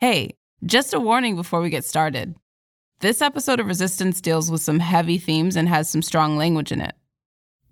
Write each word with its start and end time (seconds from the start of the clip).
Hey, 0.00 0.30
just 0.64 0.94
a 0.94 0.98
warning 0.98 1.36
before 1.36 1.60
we 1.60 1.68
get 1.68 1.84
started. 1.84 2.34
This 3.00 3.20
episode 3.20 3.60
of 3.60 3.66
Resistance 3.66 4.22
deals 4.22 4.50
with 4.50 4.62
some 4.62 4.78
heavy 4.78 5.18
themes 5.18 5.56
and 5.56 5.68
has 5.68 5.90
some 5.90 6.00
strong 6.00 6.38
language 6.38 6.72
in 6.72 6.80
it. 6.80 6.94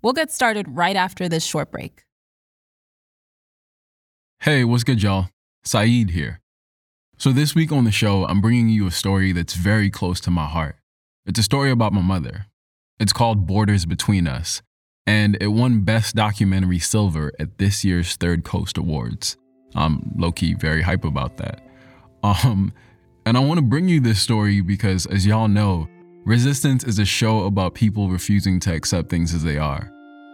We'll 0.03 0.13
get 0.13 0.29
started 0.29 0.67
right 0.77 0.95
after 0.95 1.27
this 1.27 1.43
short 1.43 1.71
break. 1.71 2.03
Hey, 4.41 4.63
what's 4.63 4.83
good, 4.83 5.01
y'all? 5.01 5.29
Saidu 5.65 6.11
here. 6.11 6.39
So, 7.17 7.31
this 7.31 7.55
week 7.55 7.71
on 7.71 7.85
the 7.85 7.91
show, 7.91 8.25
I'm 8.25 8.41
bringing 8.41 8.69
you 8.69 8.85
a 8.85 8.91
story 8.91 9.31
that's 9.31 9.55
very 9.55 9.89
close 9.89 10.19
to 10.21 10.29
my 10.29 10.45
heart. 10.45 10.75
It's 11.25 11.39
a 11.39 11.43
story 11.43 11.71
about 11.71 11.93
my 11.93 12.03
mother. 12.03 12.45
It's 12.99 13.11
called 13.11 13.47
Borders 13.47 13.87
Between 13.87 14.27
Us, 14.27 14.61
and 15.07 15.35
it 15.41 15.47
won 15.47 15.81
Best 15.81 16.13
Documentary 16.13 16.77
Silver 16.77 17.31
at 17.39 17.57
this 17.57 17.83
year's 17.83 18.15
Third 18.17 18.43
Coast 18.43 18.77
Awards. 18.77 19.35
I'm 19.73 20.13
low 20.15 20.31
key 20.31 20.53
very 20.53 20.83
hype 20.83 21.03
about 21.03 21.37
that. 21.37 21.63
Um, 22.23 22.73
and 23.25 23.37
I 23.37 23.39
want 23.39 23.59
to 23.59 23.65
bring 23.65 23.87
you 23.87 23.99
this 23.99 24.19
story 24.19 24.61
because, 24.61 25.05
as 25.05 25.25
y'all 25.25 25.47
know, 25.47 25.87
Resistance 26.25 26.83
is 26.83 26.99
a 26.99 27.05
show 27.05 27.45
about 27.45 27.73
people 27.73 28.09
refusing 28.09 28.59
to 28.59 28.71
accept 28.71 29.09
things 29.09 29.33
as 29.33 29.43
they 29.43 29.57
are. 29.57 29.89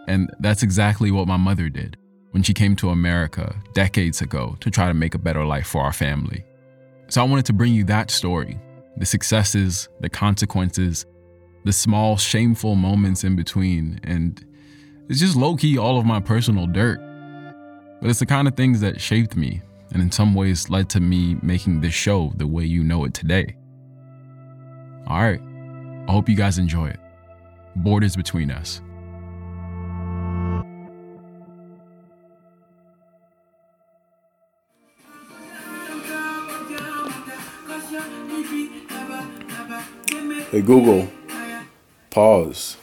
And 0.08 0.30
that's 0.40 0.62
exactly 0.62 1.10
what 1.10 1.26
my 1.26 1.38
mother 1.38 1.70
did 1.70 1.96
when 2.32 2.42
she 2.42 2.52
came 2.52 2.76
to 2.76 2.90
America 2.90 3.56
decades 3.72 4.20
ago 4.20 4.56
to 4.60 4.70
try 4.70 4.88
to 4.88 4.94
make 4.94 5.14
a 5.14 5.18
better 5.18 5.46
life 5.46 5.66
for 5.66 5.80
our 5.80 5.94
family. 5.94 6.44
So 7.08 7.22
I 7.22 7.24
wanted 7.24 7.46
to 7.46 7.52
bring 7.52 7.72
you 7.72 7.84
that 7.84 8.10
story 8.10 8.60
the 8.98 9.06
successes, 9.06 9.88
the 10.00 10.10
consequences, 10.10 11.06
the 11.64 11.72
small, 11.72 12.16
shameful 12.16 12.74
moments 12.74 13.24
in 13.24 13.36
between. 13.36 14.00
And 14.04 14.44
it's 15.08 15.20
just 15.20 15.36
low 15.36 15.56
key 15.56 15.78
all 15.78 15.98
of 15.98 16.04
my 16.04 16.20
personal 16.20 16.66
dirt. 16.66 16.98
But 18.00 18.10
it's 18.10 18.18
the 18.18 18.26
kind 18.26 18.48
of 18.48 18.54
things 18.54 18.80
that 18.80 19.00
shaped 19.00 19.36
me 19.36 19.62
and 19.92 20.02
in 20.02 20.10
some 20.10 20.34
ways 20.34 20.70
led 20.70 20.88
to 20.90 21.00
me 21.00 21.36
making 21.42 21.80
this 21.80 21.94
show 21.94 22.32
the 22.36 22.46
way 22.46 22.64
you 22.64 22.82
know 22.82 23.04
it 23.04 23.14
today. 23.14 23.56
All 25.06 25.20
right, 25.20 25.40
I 26.08 26.12
hope 26.12 26.28
you 26.28 26.36
guys 26.36 26.58
enjoy 26.58 26.88
it. 26.88 27.00
Borders 27.76 28.16
Between 28.16 28.50
Us. 28.50 28.80
Hey 40.50 40.62
Google, 40.62 41.08
pause. 42.10 42.76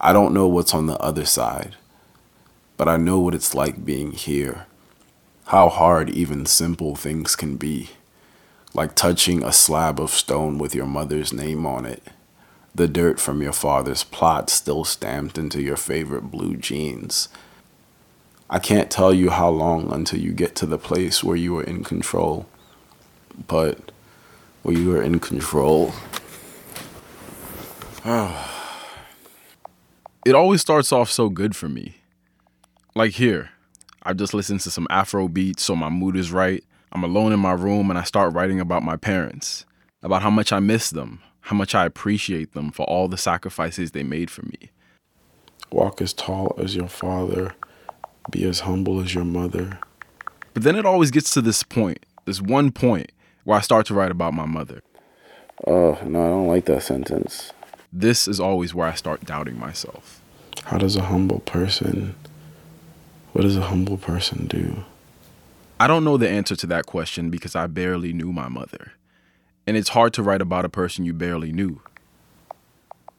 I 0.00 0.12
don't 0.14 0.32
know 0.32 0.48
what's 0.48 0.72
on 0.72 0.86
the 0.86 0.96
other 0.98 1.26
side, 1.26 1.76
but 2.80 2.88
I 2.88 2.96
know 2.96 3.20
what 3.20 3.34
it's 3.34 3.54
like 3.54 3.84
being 3.84 4.12
here. 4.12 4.64
How 5.48 5.68
hard 5.68 6.08
even 6.08 6.46
simple 6.46 6.96
things 6.96 7.36
can 7.36 7.58
be. 7.58 7.90
Like 8.72 8.94
touching 8.94 9.44
a 9.44 9.52
slab 9.52 10.00
of 10.00 10.08
stone 10.12 10.56
with 10.56 10.74
your 10.74 10.86
mother's 10.86 11.30
name 11.30 11.66
on 11.66 11.84
it. 11.84 12.02
The 12.74 12.88
dirt 12.88 13.20
from 13.20 13.42
your 13.42 13.52
father's 13.52 14.02
plot 14.02 14.48
still 14.48 14.84
stamped 14.84 15.36
into 15.36 15.60
your 15.60 15.76
favorite 15.76 16.30
blue 16.30 16.56
jeans. 16.56 17.28
I 18.48 18.58
can't 18.58 18.90
tell 18.90 19.12
you 19.12 19.28
how 19.28 19.50
long 19.50 19.92
until 19.92 20.18
you 20.18 20.32
get 20.32 20.56
to 20.56 20.64
the 20.64 20.78
place 20.78 21.22
where 21.22 21.36
you 21.36 21.58
are 21.58 21.64
in 21.64 21.84
control 21.84 22.46
but 23.46 23.92
where 24.62 24.74
you 24.74 24.96
are 24.96 25.02
in 25.02 25.20
control. 25.20 25.92
it 30.24 30.34
always 30.34 30.62
starts 30.62 30.92
off 30.92 31.10
so 31.10 31.28
good 31.28 31.54
for 31.54 31.68
me. 31.68 31.99
Like 32.94 33.12
here, 33.12 33.50
I've 34.02 34.16
just 34.16 34.34
listened 34.34 34.60
to 34.62 34.70
some 34.70 34.88
Afro 34.90 35.28
beats 35.28 35.62
so 35.62 35.76
my 35.76 35.88
mood 35.88 36.16
is 36.16 36.32
right. 36.32 36.64
I'm 36.92 37.04
alone 37.04 37.32
in 37.32 37.38
my 37.38 37.52
room 37.52 37.88
and 37.88 37.98
I 37.98 38.02
start 38.02 38.32
writing 38.34 38.58
about 38.58 38.82
my 38.82 38.96
parents, 38.96 39.64
about 40.02 40.22
how 40.22 40.30
much 40.30 40.52
I 40.52 40.58
miss 40.58 40.90
them, 40.90 41.22
how 41.42 41.54
much 41.54 41.74
I 41.74 41.86
appreciate 41.86 42.52
them 42.52 42.72
for 42.72 42.84
all 42.86 43.06
the 43.06 43.16
sacrifices 43.16 43.92
they 43.92 44.02
made 44.02 44.28
for 44.28 44.42
me. 44.42 44.70
Walk 45.70 46.02
as 46.02 46.12
tall 46.12 46.56
as 46.58 46.74
your 46.74 46.88
father, 46.88 47.54
be 48.28 48.42
as 48.44 48.60
humble 48.60 49.00
as 49.00 49.14
your 49.14 49.24
mother. 49.24 49.78
But 50.52 50.64
then 50.64 50.74
it 50.74 50.84
always 50.84 51.12
gets 51.12 51.32
to 51.34 51.40
this 51.40 51.62
point, 51.62 52.04
this 52.24 52.40
one 52.40 52.72
point 52.72 53.12
where 53.44 53.58
I 53.58 53.60
start 53.60 53.86
to 53.86 53.94
write 53.94 54.10
about 54.10 54.34
my 54.34 54.46
mother. 54.46 54.82
Oh, 55.64 55.96
no, 56.04 56.24
I 56.24 56.28
don't 56.28 56.48
like 56.48 56.64
that 56.64 56.82
sentence. 56.82 57.52
This 57.92 58.26
is 58.26 58.40
always 58.40 58.74
where 58.74 58.88
I 58.88 58.94
start 58.94 59.24
doubting 59.24 59.58
myself. 59.60 60.20
How 60.64 60.78
does 60.78 60.96
a 60.96 61.02
humble 61.02 61.40
person, 61.40 62.16
what 63.32 63.42
does 63.42 63.56
a 63.56 63.62
humble 63.62 63.96
person 63.96 64.46
do? 64.46 64.84
I 65.78 65.86
don't 65.86 66.04
know 66.04 66.16
the 66.16 66.28
answer 66.28 66.56
to 66.56 66.66
that 66.66 66.86
question 66.86 67.30
because 67.30 67.56
I 67.56 67.66
barely 67.66 68.12
knew 68.12 68.32
my 68.32 68.48
mother. 68.48 68.92
And 69.66 69.76
it's 69.76 69.90
hard 69.90 70.12
to 70.14 70.22
write 70.22 70.42
about 70.42 70.64
a 70.64 70.68
person 70.68 71.04
you 71.04 71.12
barely 71.12 71.52
knew. 71.52 71.80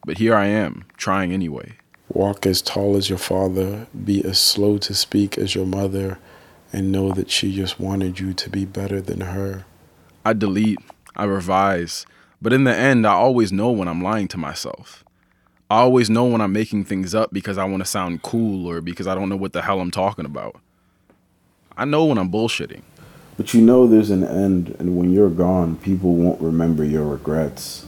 But 0.04 0.18
here 0.18 0.34
I 0.34 0.46
am, 0.46 0.84
trying 0.96 1.32
anyway. 1.32 1.74
Walk 2.08 2.44
as 2.46 2.60
tall 2.60 2.96
as 2.96 3.08
your 3.08 3.18
father, 3.18 3.86
be 4.04 4.24
as 4.24 4.38
slow 4.38 4.78
to 4.78 4.94
speak 4.94 5.38
as 5.38 5.54
your 5.54 5.66
mother, 5.66 6.18
and 6.72 6.92
know 6.92 7.12
that 7.12 7.30
she 7.30 7.54
just 7.54 7.80
wanted 7.80 8.20
you 8.20 8.34
to 8.34 8.50
be 8.50 8.64
better 8.64 9.00
than 9.00 9.20
her. 9.20 9.64
I 10.24 10.32
delete, 10.32 10.78
I 11.16 11.24
revise, 11.24 12.06
but 12.40 12.52
in 12.52 12.64
the 12.64 12.74
end, 12.74 13.06
I 13.06 13.12
always 13.12 13.52
know 13.52 13.70
when 13.70 13.88
I'm 13.88 14.02
lying 14.02 14.28
to 14.28 14.38
myself. 14.38 15.04
I 15.72 15.76
always 15.76 16.10
know 16.10 16.26
when 16.26 16.42
I'm 16.42 16.52
making 16.52 16.84
things 16.84 17.14
up 17.14 17.32
because 17.32 17.56
I 17.56 17.64
want 17.64 17.82
to 17.82 17.88
sound 17.88 18.20
cool 18.20 18.66
or 18.66 18.82
because 18.82 19.06
I 19.06 19.14
don't 19.14 19.30
know 19.30 19.36
what 19.36 19.54
the 19.54 19.62
hell 19.62 19.80
I'm 19.80 19.90
talking 19.90 20.26
about. 20.26 20.56
I 21.78 21.86
know 21.86 22.04
when 22.04 22.18
I'm 22.18 22.30
bullshitting. 22.30 22.82
But 23.38 23.54
you 23.54 23.62
know 23.62 23.86
there's 23.86 24.10
an 24.10 24.22
end, 24.22 24.76
and 24.78 24.98
when 24.98 25.14
you're 25.14 25.30
gone, 25.30 25.76
people 25.76 26.12
won't 26.12 26.38
remember 26.42 26.84
your 26.84 27.06
regrets. 27.06 27.86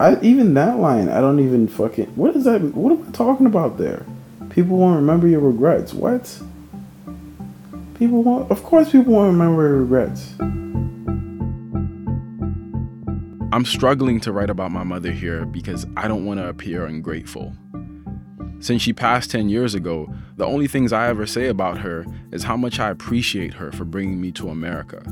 I 0.00 0.18
even 0.22 0.54
that 0.54 0.78
line, 0.78 1.10
I 1.10 1.20
don't 1.20 1.38
even 1.38 1.68
fucking. 1.68 2.06
What 2.16 2.34
is 2.34 2.44
that? 2.44 2.62
What 2.62 2.92
am 2.92 3.06
I 3.06 3.10
talking 3.10 3.44
about 3.44 3.76
there? 3.76 4.06
People 4.48 4.78
won't 4.78 4.96
remember 4.96 5.28
your 5.28 5.40
regrets. 5.40 5.92
What? 5.92 6.40
People 7.98 8.22
won't. 8.22 8.50
Of 8.50 8.62
course, 8.62 8.90
people 8.90 9.12
won't 9.12 9.32
remember 9.34 9.68
your 9.68 9.82
regrets. 9.82 10.32
I'm 13.56 13.64
struggling 13.64 14.20
to 14.20 14.32
write 14.32 14.50
about 14.50 14.70
my 14.70 14.84
mother 14.84 15.10
here 15.10 15.46
because 15.46 15.86
I 15.96 16.08
don't 16.08 16.26
want 16.26 16.40
to 16.40 16.46
appear 16.46 16.84
ungrateful. 16.84 17.54
Since 18.60 18.82
she 18.82 18.92
passed 18.92 19.30
10 19.30 19.48
years 19.48 19.74
ago, 19.74 20.12
the 20.36 20.44
only 20.44 20.66
things 20.66 20.92
I 20.92 21.08
ever 21.08 21.24
say 21.24 21.48
about 21.48 21.78
her 21.78 22.04
is 22.32 22.42
how 22.42 22.58
much 22.58 22.78
I 22.78 22.90
appreciate 22.90 23.54
her 23.54 23.72
for 23.72 23.86
bringing 23.86 24.20
me 24.20 24.30
to 24.32 24.50
America. 24.50 25.02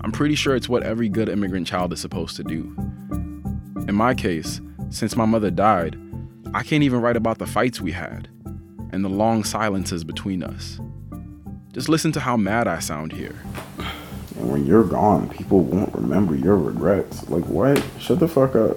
I'm 0.00 0.10
pretty 0.10 0.34
sure 0.34 0.56
it's 0.56 0.68
what 0.68 0.82
every 0.82 1.08
good 1.08 1.28
immigrant 1.28 1.68
child 1.68 1.92
is 1.92 2.00
supposed 2.00 2.34
to 2.34 2.42
do. 2.42 2.74
In 3.86 3.94
my 3.94 4.12
case, 4.12 4.60
since 4.90 5.14
my 5.14 5.24
mother 5.24 5.52
died, 5.52 5.96
I 6.54 6.64
can't 6.64 6.82
even 6.82 7.00
write 7.00 7.16
about 7.16 7.38
the 7.38 7.46
fights 7.46 7.80
we 7.80 7.92
had 7.92 8.28
and 8.90 9.04
the 9.04 9.08
long 9.08 9.44
silences 9.44 10.02
between 10.02 10.42
us. 10.42 10.80
Just 11.70 11.88
listen 11.88 12.10
to 12.10 12.18
how 12.18 12.36
mad 12.36 12.66
I 12.66 12.80
sound 12.80 13.12
here. 13.12 13.40
And 14.42 14.50
when 14.50 14.66
you're 14.66 14.82
gone, 14.82 15.28
people 15.28 15.60
won't 15.60 15.94
remember 15.94 16.34
your 16.34 16.56
regrets. 16.56 17.30
Like, 17.30 17.44
what? 17.44 17.80
Shut 18.00 18.18
the 18.18 18.26
fuck 18.26 18.56
up. 18.56 18.76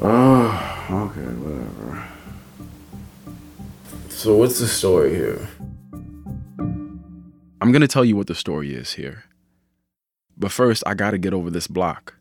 Oh, 0.00 1.10
okay, 1.10 1.20
whatever. 1.20 2.08
So, 4.08 4.38
what's 4.38 4.58
the 4.58 4.66
story 4.66 5.14
here? 5.14 5.46
I'm 7.60 7.70
gonna 7.70 7.86
tell 7.86 8.02
you 8.04 8.16
what 8.16 8.26
the 8.26 8.34
story 8.34 8.72
is 8.72 8.94
here. 8.94 9.24
But 10.38 10.50
first, 10.50 10.82
I 10.86 10.94
gotta 10.94 11.18
get 11.18 11.34
over 11.34 11.50
this 11.50 11.66
block. 11.66 12.14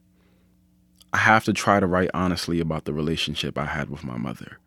I 1.14 1.20
have 1.20 1.46
to 1.46 1.54
try 1.54 1.80
to 1.80 1.88
write 1.88 2.10
honestly 2.14 2.60
about 2.60 2.84
the 2.84 2.92
relationship 2.92 3.58
I 3.58 3.66
had 3.66 3.90
with 3.90 4.04
my 4.04 4.18
mother. 4.18 4.58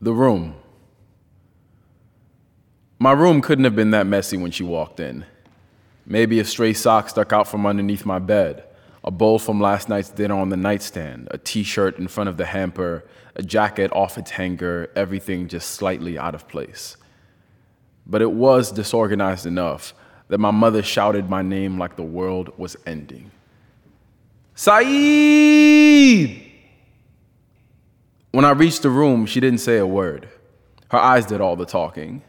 The 0.00 0.12
room. 0.12 0.54
My 3.02 3.12
room 3.12 3.40
couldn't 3.40 3.64
have 3.64 3.74
been 3.74 3.92
that 3.92 4.06
messy 4.06 4.36
when 4.36 4.50
she 4.50 4.62
walked 4.62 5.00
in. 5.00 5.24
Maybe 6.04 6.38
a 6.38 6.44
stray 6.44 6.74
sock 6.74 7.08
stuck 7.08 7.32
out 7.32 7.48
from 7.48 7.64
underneath 7.64 8.04
my 8.04 8.18
bed, 8.18 8.62
a 9.02 9.10
bowl 9.10 9.38
from 9.38 9.58
last 9.58 9.88
night's 9.88 10.10
dinner 10.10 10.34
on 10.34 10.50
the 10.50 10.58
nightstand, 10.58 11.28
a 11.30 11.38
t 11.38 11.62
shirt 11.62 11.98
in 11.98 12.08
front 12.08 12.28
of 12.28 12.36
the 12.36 12.44
hamper, 12.44 13.06
a 13.36 13.42
jacket 13.42 13.90
off 13.94 14.18
its 14.18 14.32
hanger, 14.32 14.90
everything 14.94 15.48
just 15.48 15.70
slightly 15.70 16.18
out 16.18 16.34
of 16.34 16.46
place. 16.46 16.98
But 18.06 18.20
it 18.20 18.32
was 18.32 18.70
disorganized 18.70 19.46
enough 19.46 19.94
that 20.28 20.36
my 20.36 20.50
mother 20.50 20.82
shouted 20.82 21.30
my 21.30 21.40
name 21.40 21.78
like 21.78 21.96
the 21.96 22.02
world 22.02 22.52
was 22.58 22.76
ending. 22.84 23.30
Saeed! 24.54 26.52
When 28.32 28.44
I 28.44 28.50
reached 28.50 28.82
the 28.82 28.90
room, 28.90 29.24
she 29.24 29.40
didn't 29.40 29.60
say 29.60 29.78
a 29.78 29.86
word. 29.86 30.28
Her 30.90 30.98
eyes 30.98 31.24
did 31.24 31.40
all 31.40 31.56
the 31.56 31.64
talking. 31.64 32.24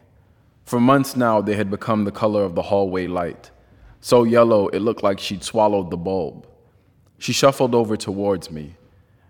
For 0.72 0.80
months 0.80 1.18
now, 1.18 1.42
they 1.42 1.56
had 1.58 1.70
become 1.70 2.06
the 2.06 2.14
color 2.14 2.46
of 2.46 2.56
the 2.56 2.62
hallway 2.62 3.06
light, 3.06 3.52
so 4.00 4.24
yellow 4.24 4.70
it 4.70 4.80
looked 4.80 5.04
like 5.04 5.20
she'd 5.20 5.44
swallowed 5.44 5.90
the 5.90 5.98
bulb. 5.98 6.48
She 7.18 7.34
shuffled 7.34 7.76
over 7.76 7.98
towards 7.98 8.50
me, 8.50 8.78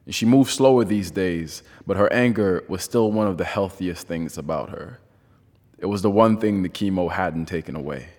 and 0.06 0.14
She 0.14 0.24
moved 0.24 0.52
slower 0.52 0.86
these 0.86 1.10
days, 1.10 1.64
but 1.88 1.98
her 1.98 2.14
anger 2.14 2.64
was 2.68 2.84
still 2.84 3.12
one 3.12 3.26
of 3.26 3.40
the 3.40 3.44
healthiest 3.44 4.06
things 4.06 4.38
about 4.38 4.70
her. 4.70 5.00
It 5.80 5.88
was 5.88 6.04
the 6.04 6.12
one 6.12 6.38
thing 6.38 6.62
the 6.62 6.70
chemo 6.70 7.12
hadn't 7.12 7.48
taken 7.48 7.76
away. 7.76 8.10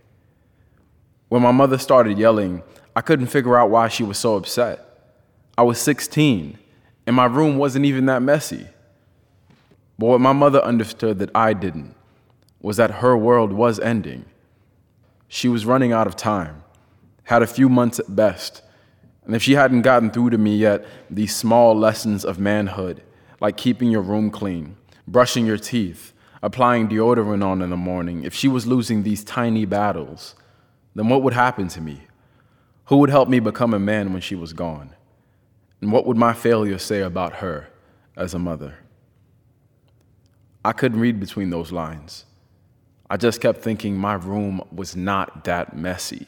When 1.28 1.42
my 1.42 1.52
mother 1.52 1.78
started 1.78 2.18
yelling, 2.18 2.64
I 2.96 3.02
couldn't 3.02 3.28
figure 3.28 3.56
out 3.56 3.70
why 3.70 3.86
she 3.86 4.02
was 4.02 4.18
so 4.18 4.34
upset. 4.34 5.14
I 5.56 5.62
was 5.62 5.80
16, 5.80 6.58
and 7.06 7.14
my 7.14 7.26
room 7.26 7.56
wasn't 7.56 7.84
even 7.84 8.06
that 8.06 8.20
messy. 8.20 8.66
But 9.96 10.06
what 10.06 10.20
my 10.20 10.32
mother 10.32 10.60
understood 10.60 11.20
that 11.20 11.30
I 11.36 11.52
didn't 11.52 11.94
was 12.62 12.78
that 12.78 12.90
her 13.02 13.16
world 13.16 13.52
was 13.52 13.78
ending. 13.80 14.24
She 15.28 15.48
was 15.48 15.66
running 15.66 15.92
out 15.92 16.06
of 16.06 16.16
time, 16.16 16.62
had 17.24 17.42
a 17.42 17.46
few 17.46 17.68
months 17.68 17.98
at 17.98 18.16
best, 18.16 18.62
and 19.24 19.36
if 19.36 19.42
she 19.42 19.52
hadn't 19.54 19.82
gotten 19.82 20.10
through 20.10 20.30
to 20.30 20.38
me 20.38 20.56
yet, 20.56 20.84
these 21.10 21.34
small 21.34 21.76
lessons 21.76 22.24
of 22.24 22.38
manhood, 22.38 23.02
like 23.40 23.56
keeping 23.56 23.90
your 23.90 24.02
room 24.02 24.30
clean, 24.30 24.76
brushing 25.06 25.46
your 25.46 25.58
teeth, 25.58 26.12
applying 26.42 26.88
deodorant 26.88 27.44
on 27.44 27.62
in 27.62 27.70
the 27.70 27.76
morning, 27.76 28.24
if 28.24 28.34
she 28.34 28.48
was 28.48 28.66
losing 28.66 29.02
these 29.02 29.22
tiny 29.22 29.64
battles, 29.64 30.34
then 30.94 31.08
what 31.08 31.22
would 31.22 31.34
happen 31.34 31.68
to 31.68 31.80
me? 31.80 32.02
Who 32.86 32.96
would 32.98 33.10
help 33.10 33.28
me 33.28 33.38
become 33.38 33.74
a 33.74 33.78
man 33.78 34.12
when 34.12 34.22
she 34.22 34.34
was 34.34 34.52
gone? 34.52 34.94
And 35.80 35.92
what 35.92 36.04
would 36.06 36.16
my 36.16 36.32
failure 36.32 36.78
say 36.78 37.00
about 37.00 37.34
her 37.34 37.68
as 38.16 38.34
a 38.34 38.38
mother? 38.38 38.74
I 40.64 40.72
couldn't 40.72 41.00
read 41.00 41.18
between 41.18 41.50
those 41.50 41.72
lines. 41.72 42.24
I 43.12 43.18
just 43.18 43.42
kept 43.42 43.60
thinking 43.60 43.94
my 43.94 44.14
room 44.14 44.62
was 44.72 44.96
not 44.96 45.44
that 45.44 45.76
messy. 45.76 46.26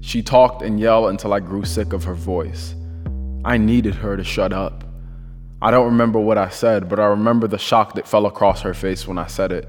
She 0.00 0.20
talked 0.20 0.60
and 0.60 0.80
yelled 0.80 1.10
until 1.10 1.32
I 1.32 1.38
grew 1.38 1.64
sick 1.64 1.92
of 1.92 2.02
her 2.02 2.14
voice. 2.14 2.74
I 3.44 3.56
needed 3.56 3.94
her 3.94 4.16
to 4.16 4.24
shut 4.24 4.52
up. 4.52 4.82
I 5.62 5.70
don't 5.70 5.86
remember 5.86 6.18
what 6.18 6.38
I 6.38 6.48
said, 6.48 6.88
but 6.88 6.98
I 6.98 7.04
remember 7.04 7.46
the 7.46 7.56
shock 7.56 7.94
that 7.94 8.08
fell 8.08 8.26
across 8.26 8.62
her 8.62 8.74
face 8.74 9.06
when 9.06 9.16
I 9.16 9.28
said 9.28 9.52
it. 9.52 9.68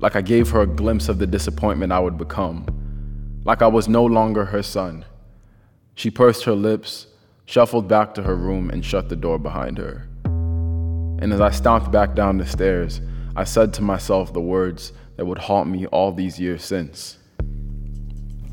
Like 0.00 0.16
I 0.16 0.20
gave 0.20 0.50
her 0.50 0.60
a 0.60 0.66
glimpse 0.66 1.08
of 1.08 1.16
the 1.16 1.26
disappointment 1.26 1.92
I 1.92 2.00
would 2.00 2.18
become. 2.18 2.66
Like 3.46 3.62
I 3.62 3.68
was 3.68 3.88
no 3.88 4.04
longer 4.04 4.44
her 4.44 4.62
son. 4.62 5.06
She 5.94 6.10
pursed 6.10 6.44
her 6.44 6.52
lips, 6.52 7.06
shuffled 7.46 7.88
back 7.88 8.12
to 8.16 8.22
her 8.22 8.36
room, 8.36 8.68
and 8.68 8.84
shut 8.84 9.08
the 9.08 9.16
door 9.16 9.38
behind 9.38 9.78
her. 9.78 10.10
And 10.26 11.32
as 11.32 11.40
I 11.40 11.52
stomped 11.52 11.90
back 11.90 12.14
down 12.14 12.36
the 12.36 12.46
stairs, 12.46 13.00
I 13.34 13.44
said 13.44 13.72
to 13.74 13.82
myself 13.82 14.34
the 14.34 14.42
words 14.42 14.92
that 15.18 15.26
would 15.26 15.38
haunt 15.38 15.68
me 15.68 15.84
all 15.86 16.12
these 16.12 16.38
years 16.38 16.64
since. 16.64 17.18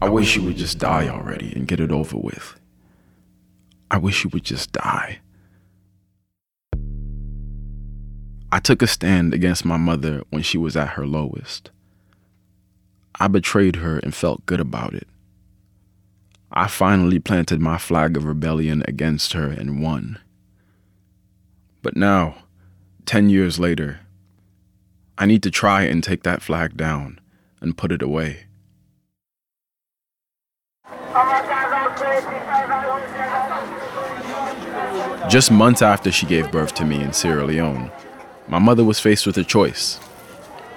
I 0.01 0.09
wish 0.09 0.35
you 0.35 0.41
would 0.41 0.57
just 0.57 0.79
die 0.79 1.07
already 1.07 1.53
and 1.55 1.67
get 1.67 1.79
it 1.79 1.91
over 1.91 2.17
with. 2.17 2.59
I 3.91 3.99
wish 3.99 4.23
you 4.23 4.31
would 4.31 4.43
just 4.43 4.71
die. 4.71 5.19
I 8.51 8.59
took 8.59 8.81
a 8.81 8.87
stand 8.87 9.31
against 9.33 9.63
my 9.63 9.77
mother 9.77 10.23
when 10.31 10.41
she 10.41 10.57
was 10.57 10.75
at 10.75 10.89
her 10.89 11.05
lowest. 11.05 11.69
I 13.19 13.27
betrayed 13.27 13.75
her 13.77 13.99
and 13.99 14.13
felt 14.13 14.45
good 14.47 14.59
about 14.59 14.95
it. 14.95 15.07
I 16.51 16.67
finally 16.67 17.19
planted 17.19 17.61
my 17.61 17.77
flag 17.77 18.17
of 18.17 18.25
rebellion 18.25 18.83
against 18.87 19.33
her 19.33 19.51
and 19.51 19.83
won. 19.83 20.17
But 21.83 21.95
now, 21.95 22.37
10 23.05 23.29
years 23.29 23.59
later, 23.59 23.99
I 25.17 25.25
need 25.25 25.43
to 25.43 25.51
try 25.51 25.83
and 25.83 26.03
take 26.03 26.23
that 26.23 26.41
flag 26.41 26.75
down 26.75 27.21
and 27.61 27.77
put 27.77 27.93
it 27.93 28.01
away. 28.01 28.47
Just 35.29 35.51
months 35.51 35.81
after 35.81 36.11
she 36.11 36.25
gave 36.25 36.51
birth 36.51 36.75
to 36.75 36.85
me 36.85 37.01
in 37.01 37.13
Sierra 37.13 37.45
Leone, 37.45 37.91
my 38.47 38.59
mother 38.59 38.83
was 38.83 38.99
faced 38.99 39.25
with 39.25 39.37
a 39.37 39.43
choice. 39.43 39.99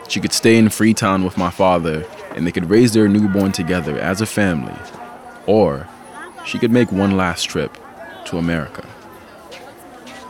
She 0.09 0.21
could 0.21 0.33
stay 0.33 0.57
in 0.57 0.71
Freetown 0.71 1.25
with 1.25 1.37
my 1.37 1.51
father 1.51 2.07
and 2.35 2.47
they 2.47 2.53
could 2.53 2.71
raise 2.71 2.93
their 2.93 3.09
newborn 3.09 3.53
together 3.53 3.99
as 3.99 4.21
a 4.21 4.27
family, 4.27 4.75
or 5.47 5.89
she 6.47 6.59
could 6.59 6.71
make 6.71 6.93
one 6.93 7.17
last 7.17 7.45
trip 7.45 7.77
to 8.27 8.39
America. 8.39 8.87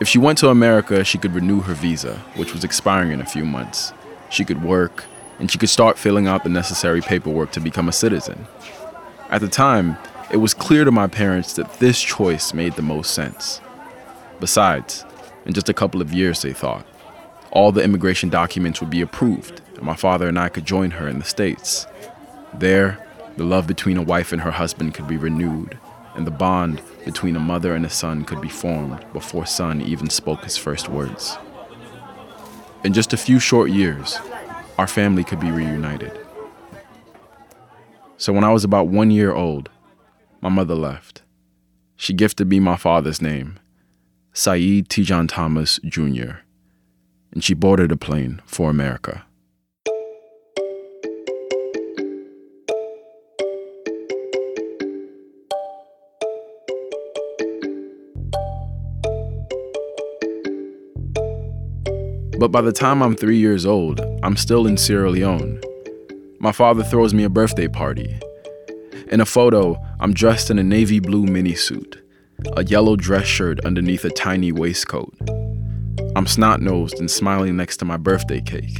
If 0.01 0.07
she 0.07 0.17
went 0.17 0.37
to 0.39 0.49
America, 0.49 1.03
she 1.03 1.17
could 1.17 1.35
renew 1.35 1.61
her 1.61 1.73
visa, 1.73 2.15
which 2.35 2.53
was 2.53 2.63
expiring 2.63 3.11
in 3.11 3.21
a 3.21 3.25
few 3.25 3.45
months. 3.45 3.93
She 4.29 4.45
could 4.45 4.63
work, 4.63 5.05
and 5.39 5.49
she 5.49 5.57
could 5.57 5.69
start 5.69 5.97
filling 5.97 6.27
out 6.27 6.43
the 6.43 6.49
necessary 6.49 7.01
paperwork 7.01 7.51
to 7.53 7.59
become 7.59 7.89
a 7.89 7.93
citizen. 7.93 8.47
At 9.29 9.41
the 9.41 9.47
time, 9.47 9.97
it 10.31 10.37
was 10.37 10.53
clear 10.53 10.85
to 10.85 10.91
my 10.91 11.07
parents 11.07 11.53
that 11.53 11.79
this 11.79 11.99
choice 12.01 12.53
made 12.53 12.73
the 12.73 12.81
most 12.81 13.13
sense. 13.13 13.61
Besides, 14.39 15.05
in 15.45 15.53
just 15.53 15.69
a 15.69 15.73
couple 15.73 16.01
of 16.01 16.13
years, 16.13 16.41
they 16.41 16.53
thought, 16.53 16.85
all 17.51 17.71
the 17.71 17.83
immigration 17.83 18.29
documents 18.29 18.79
would 18.79 18.91
be 18.91 19.01
approved, 19.01 19.61
and 19.75 19.83
my 19.83 19.95
father 19.95 20.27
and 20.27 20.37
I 20.37 20.49
could 20.49 20.65
join 20.65 20.91
her 20.91 21.07
in 21.07 21.17
the 21.17 21.25
States. 21.25 21.87
There, 22.53 23.05
the 23.37 23.43
love 23.43 23.65
between 23.65 23.97
a 23.97 24.03
wife 24.03 24.31
and 24.31 24.41
her 24.41 24.51
husband 24.51 24.93
could 24.93 25.07
be 25.07 25.17
renewed, 25.17 25.79
and 26.13 26.27
the 26.27 26.31
bond 26.31 26.81
between 27.05 27.35
a 27.35 27.39
mother 27.39 27.73
and 27.73 27.85
a 27.85 27.89
son 27.89 28.25
could 28.25 28.41
be 28.41 28.49
formed 28.49 29.03
before 29.13 29.45
son 29.45 29.81
even 29.81 30.09
spoke 30.09 30.43
his 30.43 30.57
first 30.57 30.89
words. 30.89 31.37
In 32.83 32.93
just 32.93 33.11
a 33.11 33.17
few 33.17 33.39
short 33.39 33.71
years, 33.71 34.17
our 34.77 34.87
family 34.87 35.25
could 35.25 35.39
be 35.39 35.51
reunited. 35.51 36.17
So 38.17 38.31
when 38.31 38.45
I 38.45 38.53
was 38.53 38.63
about 38.63 38.87
one 38.87 39.11
year 39.11 39.33
old, 39.33 39.69
my 40.39 40.49
mother 40.49 40.75
left. 40.75 41.21
She 41.97 42.13
gifted 42.13 42.47
me 42.47 42.61
my 42.61 42.77
father's 42.77 43.21
name, 43.21 43.59
Saidu 44.33 44.87
Tijan 44.87 45.27
Thomas 45.27 45.79
Jr., 45.83 46.39
and 47.33 47.43
she 47.43 47.53
boarded 47.53 47.91
a 47.91 47.97
plane 47.97 48.41
for 48.45 48.69
America. 48.69 49.25
But 62.39 62.51
by 62.51 62.61
the 62.61 62.71
time 62.71 63.03
I'm 63.03 63.15
three 63.15 63.37
years 63.37 63.65
old, 63.65 64.01
I'm 64.23 64.37
still 64.37 64.65
in 64.65 64.77
Sierra 64.77 65.11
Leone 65.11 65.61
my 66.41 66.53
father 66.53 66.83
throws 66.83 67.13
me 67.13 67.25
a 67.25 67.29
birthday 67.29 67.67
party. 67.67 68.17
In 69.11 69.19
a 69.19 69.25
photo, 69.25 69.77
I'm 69.99 70.13
dressed 70.13 70.49
in 70.49 70.57
a 70.57 70.63
navy 70.63 71.01
blue 71.01 71.25
mini 71.25 71.53
suit, 71.53 72.01
a 72.55 72.63
yellow 72.63 72.95
dress 72.95 73.25
shirt 73.25 73.59
underneath 73.65 74.05
a 74.05 74.09
tiny 74.09 74.53
waistcoat. 74.53 75.13
I'm 76.15 76.25
snot 76.25 76.61
nosed 76.61 76.97
and 76.97 77.11
smiling 77.11 77.57
next 77.57 77.77
to 77.77 77.85
my 77.85 77.97
birthday 77.97 78.39
cake, 78.39 78.77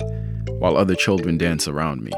while 0.59 0.77
other 0.77 0.95
children 0.95 1.37
dance 1.37 1.67
around 1.67 2.01
me. 2.01 2.13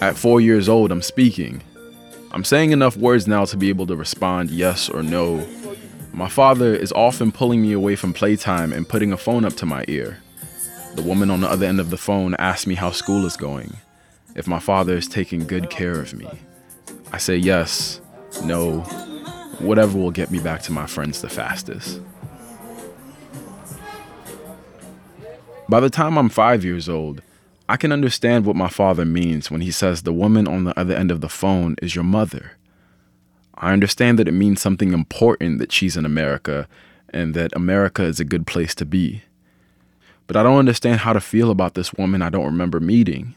At 0.00 0.16
four 0.16 0.40
years 0.40 0.68
old, 0.68 0.92
I'm 0.92 1.02
speaking. 1.02 1.60
I'm 2.32 2.44
saying 2.44 2.72
enough 2.72 2.96
words 2.96 3.26
now 3.26 3.44
to 3.46 3.56
be 3.56 3.68
able 3.68 3.86
to 3.86 3.96
respond 3.96 4.50
yes 4.50 4.88
or 4.88 5.02
no 5.02 5.46
my 6.18 6.28
father 6.28 6.74
is 6.74 6.90
often 6.90 7.30
pulling 7.30 7.62
me 7.62 7.72
away 7.72 7.94
from 7.94 8.12
playtime 8.12 8.72
and 8.72 8.88
putting 8.88 9.12
a 9.12 9.16
phone 9.16 9.44
up 9.44 9.52
to 9.54 9.66
my 9.66 9.84
ear. 9.86 10.18
The 10.96 11.02
woman 11.02 11.30
on 11.30 11.42
the 11.42 11.48
other 11.48 11.64
end 11.64 11.78
of 11.78 11.90
the 11.90 11.96
phone 11.96 12.34
asks 12.40 12.66
me 12.66 12.74
how 12.74 12.90
school 12.90 13.24
is 13.24 13.36
going, 13.36 13.76
if 14.34 14.48
my 14.48 14.58
father 14.58 14.94
is 14.94 15.06
taking 15.06 15.46
good 15.46 15.70
care 15.70 16.00
of 16.00 16.14
me. 16.14 16.28
I 17.12 17.18
say 17.18 17.36
yes, 17.36 18.00
no, 18.42 18.80
whatever 19.60 19.96
will 19.96 20.10
get 20.10 20.32
me 20.32 20.40
back 20.40 20.60
to 20.62 20.72
my 20.72 20.86
friends 20.86 21.20
the 21.20 21.28
fastest. 21.28 22.00
By 25.68 25.78
the 25.78 25.88
time 25.88 26.18
I'm 26.18 26.30
five 26.30 26.64
years 26.64 26.88
old, 26.88 27.22
I 27.68 27.76
can 27.76 27.92
understand 27.92 28.46
what 28.46 28.56
my 28.56 28.68
father 28.68 29.04
means 29.04 29.50
when 29.50 29.60
he 29.60 29.70
says 29.70 30.02
the 30.02 30.12
woman 30.12 30.48
on 30.48 30.64
the 30.64 30.78
other 30.78 30.94
end 30.94 31.10
of 31.10 31.20
the 31.20 31.28
phone 31.28 31.76
is 31.82 31.94
your 31.94 32.04
mother. 32.04 32.52
I 33.54 33.72
understand 33.72 34.18
that 34.18 34.28
it 34.28 34.32
means 34.32 34.62
something 34.62 34.92
important 34.92 35.58
that 35.58 35.72
she's 35.72 35.96
in 35.96 36.06
America 36.06 36.66
and 37.10 37.34
that 37.34 37.54
America 37.54 38.02
is 38.02 38.20
a 38.20 38.24
good 38.24 38.46
place 38.46 38.74
to 38.76 38.86
be. 38.86 39.22
But 40.26 40.36
I 40.36 40.42
don't 40.42 40.58
understand 40.58 41.00
how 41.00 41.12
to 41.12 41.20
feel 41.20 41.50
about 41.50 41.74
this 41.74 41.92
woman 41.92 42.22
I 42.22 42.30
don't 42.30 42.46
remember 42.46 42.80
meeting. 42.80 43.34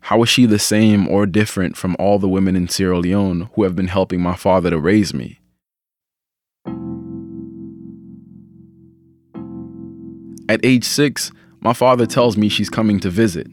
How 0.00 0.22
is 0.22 0.28
she 0.28 0.44
the 0.44 0.58
same 0.58 1.08
or 1.08 1.24
different 1.24 1.76
from 1.76 1.96
all 1.98 2.18
the 2.18 2.28
women 2.28 2.56
in 2.56 2.68
Sierra 2.68 2.98
Leone 2.98 3.48
who 3.54 3.62
have 3.62 3.74
been 3.74 3.88
helping 3.88 4.20
my 4.20 4.36
father 4.36 4.68
to 4.70 4.78
raise 4.78 5.14
me? 5.14 5.40
At 10.48 10.64
age 10.64 10.84
six, 10.84 11.32
my 11.66 11.72
father 11.72 12.06
tells 12.06 12.36
me 12.36 12.48
she's 12.48 12.70
coming 12.70 13.00
to 13.00 13.10
visit. 13.10 13.48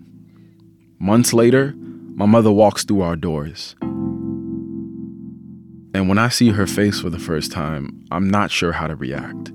Months 0.99 1.33
later, 1.33 1.73
my 2.13 2.27
mother 2.27 2.51
walks 2.51 2.83
through 2.83 3.01
our 3.01 3.15
doors. 3.15 3.75
And 5.95 6.07
when 6.07 6.19
I 6.19 6.29
see 6.29 6.51
her 6.51 6.67
face 6.67 6.99
for 6.99 7.09
the 7.09 7.17
first 7.17 7.51
time, 7.51 8.05
I'm 8.11 8.29
not 8.29 8.51
sure 8.51 8.71
how 8.71 8.85
to 8.85 8.95
react. 8.95 9.51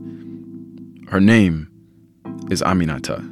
Her 1.07 1.21
name 1.21 1.69
is 2.51 2.61
Aminata. 2.63 3.23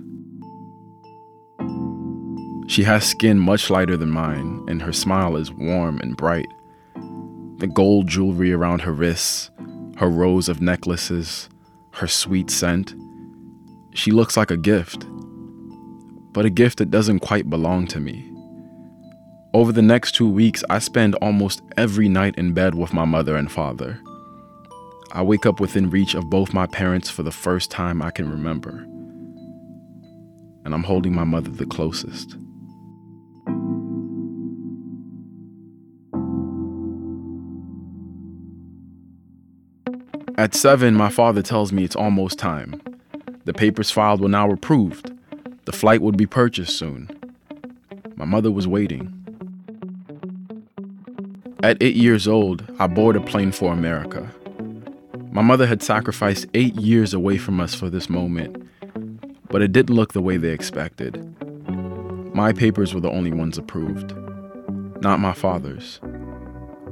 She 2.70 2.84
has 2.84 3.04
skin 3.04 3.40
much 3.40 3.68
lighter 3.68 3.96
than 3.96 4.10
mine, 4.10 4.64
and 4.68 4.80
her 4.80 4.92
smile 4.92 5.36
is 5.36 5.50
warm 5.50 5.98
and 5.98 6.16
bright. 6.16 6.46
The 7.56 7.66
gold 7.66 8.06
jewelry 8.06 8.52
around 8.52 8.82
her 8.82 8.92
wrists, 8.92 9.50
her 9.96 10.08
rows 10.08 10.48
of 10.48 10.62
necklaces, 10.62 11.48
her 11.94 12.06
sweet 12.06 12.48
scent. 12.48 12.94
She 13.92 14.12
looks 14.12 14.36
like 14.36 14.52
a 14.52 14.56
gift, 14.56 15.04
but 16.36 16.44
a 16.44 16.50
gift 16.50 16.76
that 16.76 16.90
doesn't 16.90 17.20
quite 17.20 17.48
belong 17.48 17.86
to 17.86 17.98
me. 17.98 18.22
Over 19.54 19.72
the 19.72 19.80
next 19.80 20.14
two 20.14 20.28
weeks, 20.28 20.62
I 20.68 20.80
spend 20.80 21.14
almost 21.14 21.62
every 21.78 22.10
night 22.10 22.34
in 22.36 22.52
bed 22.52 22.74
with 22.74 22.92
my 22.92 23.06
mother 23.06 23.36
and 23.36 23.50
father. 23.50 23.98
I 25.12 25.22
wake 25.22 25.46
up 25.46 25.60
within 25.60 25.88
reach 25.88 26.14
of 26.14 26.28
both 26.28 26.52
my 26.52 26.66
parents 26.66 27.08
for 27.08 27.22
the 27.22 27.32
first 27.32 27.70
time 27.70 28.02
I 28.02 28.10
can 28.10 28.30
remember. 28.30 28.86
And 30.66 30.74
I'm 30.74 30.82
holding 30.82 31.14
my 31.14 31.24
mother 31.24 31.50
the 31.50 31.64
closest. 31.64 32.36
At 40.36 40.54
seven, 40.54 40.94
my 40.94 41.08
father 41.08 41.40
tells 41.40 41.72
me 41.72 41.82
it's 41.82 41.96
almost 41.96 42.38
time. 42.38 42.82
The 43.46 43.54
papers 43.54 43.90
filed 43.90 44.20
were 44.20 44.28
now 44.28 44.50
approved. 44.50 45.15
The 45.66 45.72
flight 45.72 46.00
would 46.00 46.16
be 46.16 46.26
purchased 46.26 46.78
soon. 46.78 47.10
My 48.14 48.24
mother 48.24 48.52
was 48.52 48.68
waiting. 48.68 49.12
At 51.64 51.76
eight 51.82 51.96
years 51.96 52.28
old, 52.28 52.64
I 52.78 52.86
boarded 52.86 53.22
a 53.22 53.26
plane 53.26 53.50
for 53.50 53.72
America. 53.72 54.32
My 55.32 55.42
mother 55.42 55.66
had 55.66 55.82
sacrificed 55.82 56.46
eight 56.54 56.76
years 56.76 57.12
away 57.12 57.36
from 57.36 57.60
us 57.60 57.74
for 57.74 57.90
this 57.90 58.08
moment, 58.08 58.64
but 59.50 59.60
it 59.60 59.72
didn't 59.72 59.96
look 59.96 60.12
the 60.12 60.22
way 60.22 60.36
they 60.36 60.50
expected. 60.50 61.20
My 62.32 62.52
papers 62.52 62.94
were 62.94 63.00
the 63.00 63.10
only 63.10 63.32
ones 63.32 63.58
approved, 63.58 64.14
not 65.02 65.18
my 65.18 65.32
father's. 65.32 66.00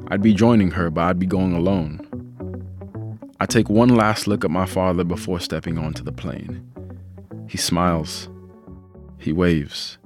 I'd 0.09 0.21
be 0.21 0.35
joining 0.35 0.73
her, 0.73 0.91
but 0.91 1.03
I'd 1.03 1.21
be 1.21 1.27
going 1.27 1.55
alone. 1.55 2.01
I 3.39 3.47
take 3.47 3.71
one 3.71 3.91
last 3.91 4.27
look 4.27 4.45
at 4.45 4.51
my 4.51 4.67
father 4.67 5.05
before 5.05 5.39
stepping 5.39 5.79
onto 5.79 6.03
the 6.03 6.13
plane. 6.13 6.69
He 7.49 7.57
smiles. 7.57 8.29
He 9.25 9.33
waves. 9.33 9.97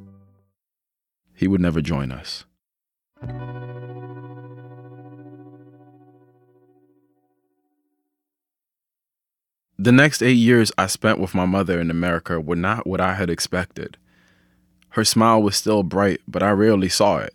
He 1.34 1.48
would 1.48 1.60
never 1.60 1.80
join 1.80 2.12
us. 2.12 2.44
The 9.76 9.90
next 9.90 10.22
eight 10.22 10.34
years 10.34 10.70
I 10.78 10.87
spent 10.87 11.18
with 11.18 11.34
my 11.34 11.46
mother 11.46 11.80
in 11.80 11.90
America 11.90 12.40
were 12.40 12.54
not 12.54 12.87
what 12.87 13.00
I 13.00 13.14
had 13.14 13.28
expected. 13.28 13.96
Her 14.90 15.04
smile 15.04 15.42
was 15.42 15.56
still 15.56 15.82
bright, 15.82 16.20
but 16.28 16.44
I 16.44 16.50
rarely 16.50 16.88
saw 16.88 17.18
it. 17.18 17.34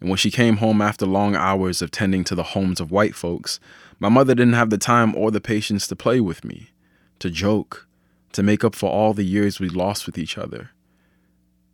And 0.00 0.08
when 0.08 0.18
she 0.18 0.30
came 0.30 0.58
home 0.58 0.80
after 0.80 1.04
long 1.04 1.34
hours 1.34 1.82
of 1.82 1.90
tending 1.90 2.22
to 2.22 2.36
the 2.36 2.54
homes 2.54 2.78
of 2.78 2.92
white 2.92 3.16
folks, 3.16 3.58
my 3.98 4.08
mother 4.08 4.36
didn't 4.36 4.52
have 4.52 4.70
the 4.70 4.78
time 4.78 5.16
or 5.16 5.32
the 5.32 5.40
patience 5.40 5.88
to 5.88 5.96
play 5.96 6.20
with 6.20 6.44
me, 6.44 6.70
to 7.18 7.28
joke, 7.28 7.88
to 8.34 8.44
make 8.44 8.62
up 8.62 8.76
for 8.76 8.88
all 8.88 9.12
the 9.12 9.24
years 9.24 9.58
we 9.58 9.68
lost 9.68 10.06
with 10.06 10.16
each 10.16 10.38
other. 10.38 10.70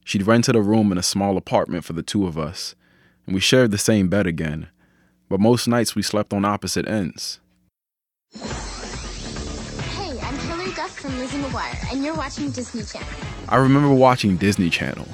She'd 0.09 0.27
rented 0.27 0.57
a 0.57 0.63
room 0.63 0.91
in 0.91 0.97
a 0.97 1.03
small 1.03 1.37
apartment 1.37 1.85
for 1.85 1.93
the 1.93 2.03
two 2.03 2.27
of 2.27 2.39
us, 2.39 2.75
and 3.27 3.35
we 3.35 3.43
shared 3.43 3.73
the 3.73 3.77
same 3.77 4.09
bed 4.09 4.27
again, 4.27 4.69
but 5.29 5.39
most 5.39 5.69
nights 5.69 5.95
we 5.95 6.01
slept 6.01 6.33
on 6.33 6.47
opposite 6.47 6.89
ends. 6.89 7.41
Hey, 8.33 10.19
I'm 10.23 10.39
Hilary 10.39 10.73
Duff 10.73 10.99
from 10.99 11.19
Lizzie 11.19 11.37
McGuire, 11.37 11.93
and 11.93 12.03
you're 12.03 12.15
watching 12.15 12.51
Disney 12.51 12.85
Channel. 12.85 13.07
I 13.51 13.57
remember 13.57 13.93
watching 13.93 14.39
Disney 14.39 14.71
Channel, 14.71 15.07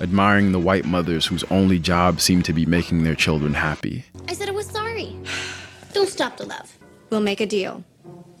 admiring 0.00 0.50
the 0.50 0.58
white 0.58 0.86
mothers 0.86 1.24
whose 1.24 1.44
only 1.44 1.78
job 1.78 2.20
seemed 2.20 2.46
to 2.46 2.52
be 2.52 2.66
making 2.66 3.04
their 3.04 3.14
children 3.14 3.54
happy. 3.54 4.06
I 4.26 4.32
said 4.32 4.48
I 4.48 4.50
was 4.50 4.66
sorry. 4.66 5.16
Don't 5.92 6.08
stop 6.08 6.36
the 6.36 6.46
love. 6.46 6.76
We'll 7.10 7.20
make 7.20 7.40
a 7.40 7.46
deal. 7.46 7.84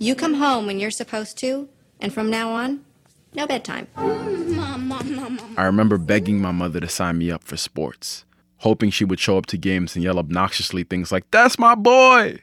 You 0.00 0.16
come 0.16 0.34
home 0.34 0.66
when 0.66 0.80
you're 0.80 0.90
supposed 0.90 1.38
to, 1.38 1.68
and 2.00 2.12
from 2.12 2.28
now 2.28 2.50
on, 2.50 2.84
no 3.34 3.46
bedtime. 3.46 3.86
Mom. 3.94 4.55
I 5.56 5.64
remember 5.64 5.98
begging 5.98 6.40
my 6.40 6.52
mother 6.52 6.80
to 6.80 6.88
sign 6.88 7.18
me 7.18 7.30
up 7.30 7.44
for 7.44 7.56
sports, 7.56 8.24
hoping 8.58 8.90
she 8.90 9.04
would 9.04 9.20
show 9.20 9.38
up 9.38 9.46
to 9.46 9.56
games 9.56 9.94
and 9.94 10.02
yell 10.02 10.18
obnoxiously 10.18 10.84
things 10.84 11.12
like, 11.12 11.30
That's 11.30 11.58
my 11.58 11.74
boy! 11.74 12.40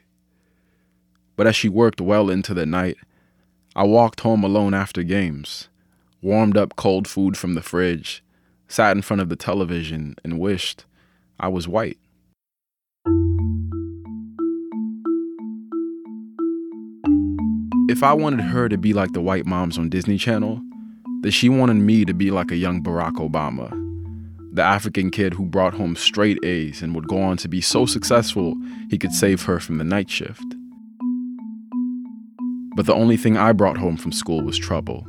But 1.36 1.48
as 1.48 1.55
she 1.55 1.69
worked 1.69 2.01
well 2.01 2.29
into 2.29 2.53
the 2.53 2.65
night, 2.65 2.98
I 3.75 3.83
walked 3.83 4.19
home 4.19 4.43
alone 4.43 4.74
after 4.74 5.01
games, 5.01 5.69
warmed 6.22 6.57
up 6.57 6.75
cold 6.75 7.07
food 7.07 7.38
from 7.38 7.55
the 7.55 7.62
fridge, 7.62 8.24
sat 8.67 8.95
in 8.95 9.01
front 9.01 9.22
of 9.22 9.29
the 9.29 9.36
television, 9.36 10.15
and 10.24 10.39
wished 10.39 10.86
I 11.39 11.48
was 11.48 11.67
white. 11.67 11.98
If 17.89 18.01
I 18.01 18.13
wanted 18.13 18.41
her 18.41 18.69
to 18.69 18.77
be 18.77 18.93
like 18.93 19.13
the 19.13 19.22
white 19.22 19.45
moms 19.45 19.77
on 19.77 19.89
Disney 19.89 20.17
Channel, 20.17 20.62
then 21.24 21.32
she 21.32 21.48
wanted 21.48 21.75
me 21.75 22.03
to 22.03 22.13
be 22.13 22.32
like 22.32 22.51
a 22.51 22.58
young 22.58 22.84
Barack 22.84 23.13
Obama, 23.13 23.72
the 24.53 24.62
African 24.62 25.10
kid 25.10 25.34
who 25.34 25.46
brought 25.46 25.74
home 25.74 25.96
straight 25.96 26.38
A's 26.44 26.82
and 26.82 26.94
would 26.94 27.08
go 27.08 27.22
on 27.22 27.38
to 27.38 27.48
be 27.48 27.62
so 27.62 27.86
successful 27.86 28.56
he 28.89 28.98
could 28.98 29.13
save 29.13 29.42
her 29.44 29.60
from 29.60 29.77
the 29.77 29.86
night 29.86 30.10
shift. 30.10 30.44
But 32.75 32.86
the 32.86 32.94
only 32.94 33.15
thing 33.15 33.38
I 33.38 33.53
brought 33.53 33.77
home 33.77 33.96
from 33.96 34.12
school 34.12 34.42
was 34.44 34.58
trouble. 34.60 35.08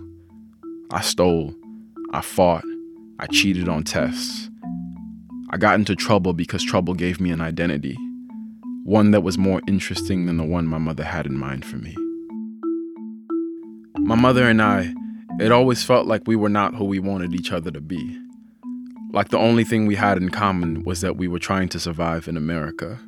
I 0.93 1.01
stole, 1.01 1.53
I 2.13 2.21
fought, 2.21 2.65
I 3.19 3.27
cheated 3.27 3.69
on 3.69 3.83
tests. 3.83 4.51
I 5.51 5.57
got 5.57 5.75
into 5.75 5.97
trouble 5.97 6.33
because 6.33 6.63
trouble 6.63 6.95
gave 6.95 7.21
me 7.21 7.33
an 7.33 7.41
identity, 7.41 7.99
one 8.85 9.11
that 9.11 9.23
was 9.23 9.37
more 9.37 9.61
interesting 9.67 10.27
than 10.27 10.37
the 10.37 10.45
one 10.45 10.67
my 10.67 10.79
mother 10.79 11.05
had 11.05 11.27
in 11.27 11.37
mind 11.37 11.65
for 11.65 11.77
me. 11.77 11.97
My 13.99 14.15
mother 14.15 14.49
and 14.49 14.63
I, 14.63 14.95
it 15.41 15.51
always 15.51 15.83
felt 15.83 16.07
like 16.07 16.23
we 16.27 16.37
were 16.37 16.49
not 16.49 16.75
who 16.75 16.85
we 16.85 16.99
wanted 16.99 17.35
each 17.35 17.51
other 17.51 17.71
to 17.71 17.81
be. 17.81 18.21
Like 19.13 19.29
the 19.29 19.39
only 19.39 19.65
thing 19.65 19.87
we 19.87 19.97
had 19.97 20.17
in 20.17 20.31
common 20.31 20.85
was 20.85 21.01
that 21.01 21.17
we 21.17 21.29
were 21.29 21.39
trying 21.39 21.69
to 21.71 21.81
survive 21.81 22.29
in 22.29 22.37
America. 22.37 23.01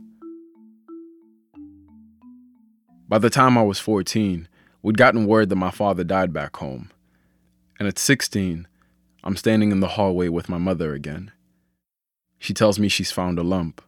By 3.09 3.19
the 3.19 3.31
time 3.31 3.57
I 3.57 3.63
was 3.63 3.79
14, 3.79 4.49
we'd 4.83 4.99
gotten 4.99 5.27
word 5.27 5.49
that 5.51 5.57
my 5.57 5.71
father 5.71 6.03
died 6.03 6.33
back 6.33 6.57
home. 6.57 6.91
And 7.79 7.87
at 7.87 7.99
16, 7.99 8.67
I'm 9.23 9.37
standing 9.37 9.71
in 9.71 9.81
the 9.81 9.89
hallway 9.89 10.29
with 10.29 10.49
my 10.49 10.59
mother 10.59 10.95
again. 10.95 11.31
She 12.39 12.55
tells 12.55 12.79
me 12.79 12.89
she's 12.89 13.13
found 13.13 13.39
a 13.39 13.43
lump. 13.43 13.83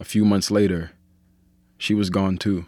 A 0.00 0.04
few 0.04 0.24
months 0.24 0.50
later, 0.50 0.92
she 1.76 1.94
was 1.94 2.10
gone 2.10 2.38
too. 2.38 2.66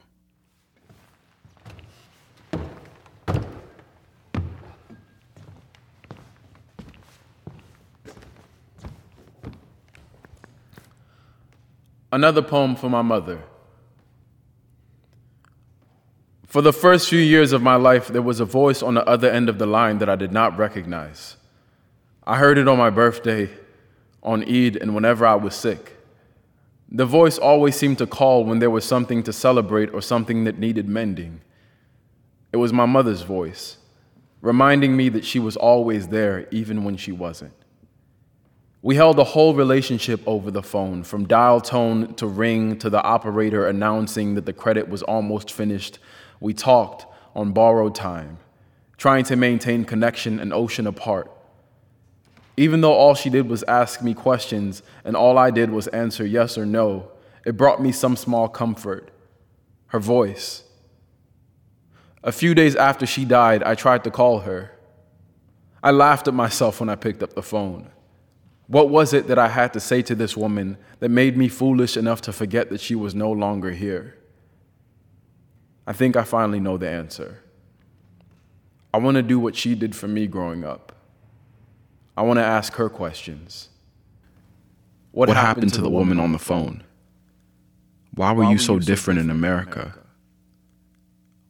Another 12.12 12.42
poem 12.42 12.74
for 12.74 12.88
my 12.90 13.02
mother. 13.02 13.42
For 16.46 16.60
the 16.62 16.72
first 16.72 17.08
few 17.08 17.20
years 17.20 17.52
of 17.52 17.62
my 17.62 17.76
life, 17.76 18.08
there 18.08 18.22
was 18.22 18.40
a 18.40 18.44
voice 18.44 18.82
on 18.82 18.94
the 18.94 19.06
other 19.06 19.30
end 19.30 19.48
of 19.48 19.58
the 19.58 19.66
line 19.66 19.98
that 19.98 20.08
I 20.08 20.16
did 20.16 20.32
not 20.32 20.58
recognize. 20.58 21.36
I 22.26 22.38
heard 22.38 22.58
it 22.58 22.66
on 22.66 22.76
my 22.76 22.90
birthday, 22.90 23.48
on 24.22 24.42
Eid, 24.42 24.76
and 24.76 24.92
whenever 24.92 25.24
I 25.24 25.36
was 25.36 25.54
sick. 25.54 25.96
The 26.90 27.06
voice 27.06 27.38
always 27.38 27.76
seemed 27.76 27.98
to 27.98 28.06
call 28.06 28.44
when 28.44 28.58
there 28.58 28.70
was 28.70 28.84
something 28.84 29.22
to 29.22 29.32
celebrate 29.32 29.94
or 29.94 30.02
something 30.02 30.42
that 30.42 30.58
needed 30.58 30.88
mending. 30.88 31.40
It 32.52 32.56
was 32.56 32.72
my 32.72 32.86
mother's 32.86 33.22
voice, 33.22 33.76
reminding 34.40 34.96
me 34.96 35.08
that 35.10 35.24
she 35.24 35.38
was 35.38 35.56
always 35.56 36.08
there, 36.08 36.48
even 36.50 36.82
when 36.82 36.96
she 36.96 37.12
wasn't. 37.12 37.52
We 38.82 38.96
held 38.96 39.18
a 39.18 39.24
whole 39.24 39.54
relationship 39.54 40.22
over 40.26 40.50
the 40.50 40.62
phone, 40.62 41.02
from 41.02 41.26
dial 41.26 41.60
tone 41.60 42.14
to 42.14 42.26
ring 42.26 42.78
to 42.78 42.88
the 42.88 43.02
operator 43.02 43.66
announcing 43.66 44.34
that 44.36 44.46
the 44.46 44.54
credit 44.54 44.88
was 44.88 45.02
almost 45.02 45.52
finished. 45.52 45.98
We 46.40 46.54
talked 46.54 47.04
on 47.36 47.52
borrowed 47.52 47.94
time, 47.94 48.38
trying 48.96 49.24
to 49.24 49.36
maintain 49.36 49.84
connection 49.84 50.40
an 50.40 50.52
ocean 50.52 50.86
apart. 50.86 51.30
Even 52.56 52.80
though 52.80 52.94
all 52.94 53.14
she 53.14 53.28
did 53.28 53.48
was 53.48 53.62
ask 53.64 54.02
me 54.02 54.14
questions 54.14 54.82
and 55.04 55.14
all 55.14 55.36
I 55.36 55.50
did 55.50 55.70
was 55.70 55.86
answer 55.88 56.24
yes 56.24 56.56
or 56.56 56.64
no, 56.64 57.10
it 57.44 57.56
brought 57.56 57.82
me 57.82 57.92
some 57.92 58.16
small 58.16 58.48
comfort. 58.48 59.10
Her 59.88 60.00
voice. 60.00 60.64
A 62.22 62.32
few 62.32 62.54
days 62.54 62.76
after 62.76 63.06
she 63.06 63.24
died, 63.24 63.62
I 63.62 63.74
tried 63.74 64.04
to 64.04 64.10
call 64.10 64.40
her. 64.40 64.72
I 65.82 65.90
laughed 65.90 66.28
at 66.28 66.34
myself 66.34 66.80
when 66.80 66.88
I 66.88 66.94
picked 66.96 67.22
up 67.22 67.34
the 67.34 67.42
phone. 67.42 67.90
What 68.70 68.88
was 68.88 69.12
it 69.12 69.26
that 69.26 69.36
I 69.36 69.48
had 69.48 69.72
to 69.72 69.80
say 69.80 70.00
to 70.02 70.14
this 70.14 70.36
woman 70.36 70.78
that 71.00 71.08
made 71.08 71.36
me 71.36 71.48
foolish 71.48 71.96
enough 71.96 72.20
to 72.22 72.32
forget 72.32 72.70
that 72.70 72.80
she 72.80 72.94
was 72.94 73.16
no 73.16 73.28
longer 73.28 73.72
here? 73.72 74.16
I 75.88 75.92
think 75.92 76.14
I 76.14 76.22
finally 76.22 76.60
know 76.60 76.76
the 76.76 76.88
answer. 76.88 77.42
I 78.94 78.98
want 78.98 79.16
to 79.16 79.24
do 79.24 79.40
what 79.40 79.56
she 79.56 79.74
did 79.74 79.96
for 79.96 80.06
me 80.06 80.28
growing 80.28 80.62
up. 80.62 80.92
I 82.16 82.22
want 82.22 82.38
to 82.38 82.44
ask 82.44 82.74
her 82.74 82.88
questions. 82.88 83.70
What, 85.10 85.26
what 85.26 85.36
happened, 85.36 85.48
happened, 85.48 85.74
to 85.74 85.80
the 85.80 85.90
woman 85.90 86.20
on 86.20 86.30
the 86.30 86.38
phone? 86.38 86.84
Why 88.14 88.30
were, 88.30 88.44
Why 88.44 88.52
you, 88.52 88.58
so, 88.58 88.74
you 88.74 88.82
so 88.82 88.86
different, 88.86 89.18
different 89.18 89.20
in 89.20 89.30
America? 89.30 89.80
America? 89.80 89.98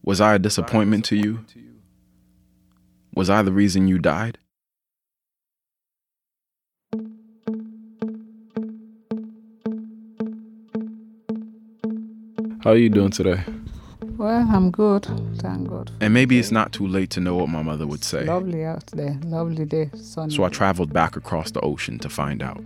Was 0.02 0.22
I 0.22 0.36
a 0.36 0.38
disappointment 0.38 1.04
to 1.06 1.16
you? 1.16 1.44
Was 3.14 3.28
I 3.28 3.42
the 3.42 3.52
reason 3.52 3.88
you 3.88 3.98
died? 3.98 4.38
How 12.62 12.72
are 12.72 12.76
you 12.76 12.90
doing 12.90 13.10
today? 13.10 13.42
Well, 14.18 14.46
I'm 14.50 14.70
good. 14.70 15.06
Thank 15.38 15.70
God. 15.70 15.90
And 16.02 16.12
maybe 16.12 16.38
it's 16.38 16.50
not 16.50 16.72
too 16.72 16.86
late 16.86 17.08
to 17.10 17.20
know 17.20 17.34
what 17.36 17.48
my 17.48 17.62
mother 17.62 17.86
would 17.86 18.04
say. 18.04 18.24
Lovely 18.24 18.64
out 18.66 18.86
there. 18.88 19.18
Lovely 19.24 19.64
day. 19.64 19.90
Sunny. 19.94 20.34
So 20.34 20.44
I 20.44 20.50
traveled 20.50 20.92
back 20.92 21.16
across 21.16 21.50
the 21.52 21.60
ocean 21.60 21.98
to 22.00 22.10
find 22.10 22.42
out. 22.42 22.62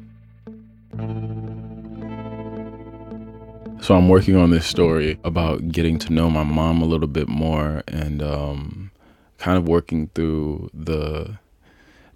So 3.80 3.94
I'm 3.94 4.08
working 4.08 4.34
on 4.34 4.50
this 4.50 4.66
story 4.66 5.16
about 5.22 5.68
getting 5.70 6.00
to 6.00 6.12
know 6.12 6.28
my 6.28 6.42
mom 6.42 6.82
a 6.82 6.86
little 6.86 7.06
bit 7.06 7.28
more 7.28 7.84
and 7.86 8.20
um, 8.20 8.90
kind 9.38 9.56
of 9.56 9.68
working 9.68 10.08
through 10.16 10.70
the 10.74 11.38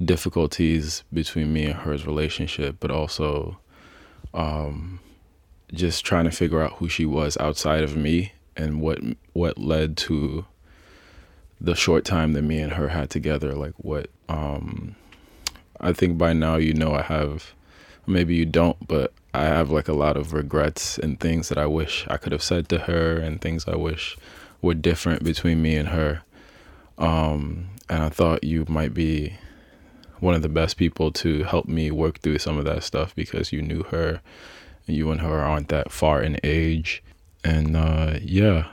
difficulties 0.04 1.04
between 1.12 1.52
me 1.52 1.66
and 1.66 1.74
her's 1.74 2.06
relationship, 2.06 2.76
but 2.80 2.90
also 2.90 3.58
um, 4.34 4.98
just 5.72 6.04
trying 6.04 6.24
to 6.24 6.30
figure 6.30 6.62
out 6.62 6.74
who 6.74 6.88
she 6.88 7.04
was 7.04 7.36
outside 7.38 7.84
of 7.84 7.96
me 7.96 8.32
and 8.56 8.80
what 8.80 8.98
what 9.32 9.58
led 9.58 9.96
to 9.96 10.44
the 11.60 11.74
short 11.74 12.04
time 12.04 12.32
that 12.32 12.42
me 12.42 12.58
and 12.58 12.72
her 12.74 12.88
had 12.88 13.10
together. 13.10 13.54
Like 13.54 13.74
what 13.76 14.10
um, 14.28 14.94
I 15.80 15.92
think 15.92 16.18
by 16.18 16.32
now 16.32 16.56
you 16.56 16.74
know 16.74 16.94
I 16.94 17.02
have 17.02 17.54
maybe 18.06 18.34
you 18.34 18.46
don't, 18.46 18.86
but 18.86 19.12
I 19.34 19.44
have 19.44 19.70
like 19.70 19.88
a 19.88 19.92
lot 19.92 20.16
of 20.16 20.32
regrets 20.32 20.98
and 20.98 21.20
things 21.20 21.48
that 21.48 21.58
I 21.58 21.66
wish 21.66 22.06
I 22.08 22.16
could 22.16 22.32
have 22.32 22.42
said 22.42 22.68
to 22.70 22.80
her 22.80 23.18
and 23.18 23.40
things 23.40 23.68
I 23.68 23.76
wish 23.76 24.16
were 24.62 24.74
different 24.74 25.22
between 25.22 25.62
me 25.62 25.76
and 25.76 25.90
her. 25.90 26.22
Um, 26.96 27.68
and 27.88 28.02
I 28.02 28.08
thought 28.08 28.42
you 28.42 28.64
might 28.68 28.94
be 28.94 29.34
one 30.20 30.34
of 30.34 30.42
the 30.42 30.48
best 30.48 30.76
people 30.76 31.12
to 31.12 31.44
help 31.44 31.66
me 31.66 31.90
work 31.90 32.18
through 32.20 32.38
some 32.38 32.58
of 32.58 32.64
that 32.64 32.82
stuff 32.82 33.14
because 33.14 33.52
you 33.52 33.62
knew 33.62 33.84
her 33.84 34.20
you 34.88 35.10
and 35.10 35.20
her 35.20 35.40
aren't 35.40 35.68
that 35.68 35.92
far 35.92 36.22
in 36.22 36.38
age. 36.42 37.02
And 37.44 37.76
uh, 37.76 38.18
yeah. 38.20 38.68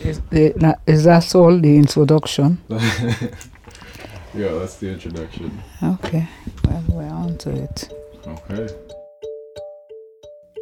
Is, 0.00 0.20
the, 0.30 0.76
is 0.86 1.04
that 1.04 1.34
all 1.34 1.58
the 1.58 1.76
introduction? 1.76 2.58
yeah, 2.68 3.28
that's 4.34 4.76
the 4.76 4.90
introduction. 4.92 5.60
Okay. 5.82 6.28
Well, 6.64 6.84
we're 6.88 7.04
on 7.04 7.38
to 7.38 7.50
it. 7.50 7.92
Okay. 8.26 8.68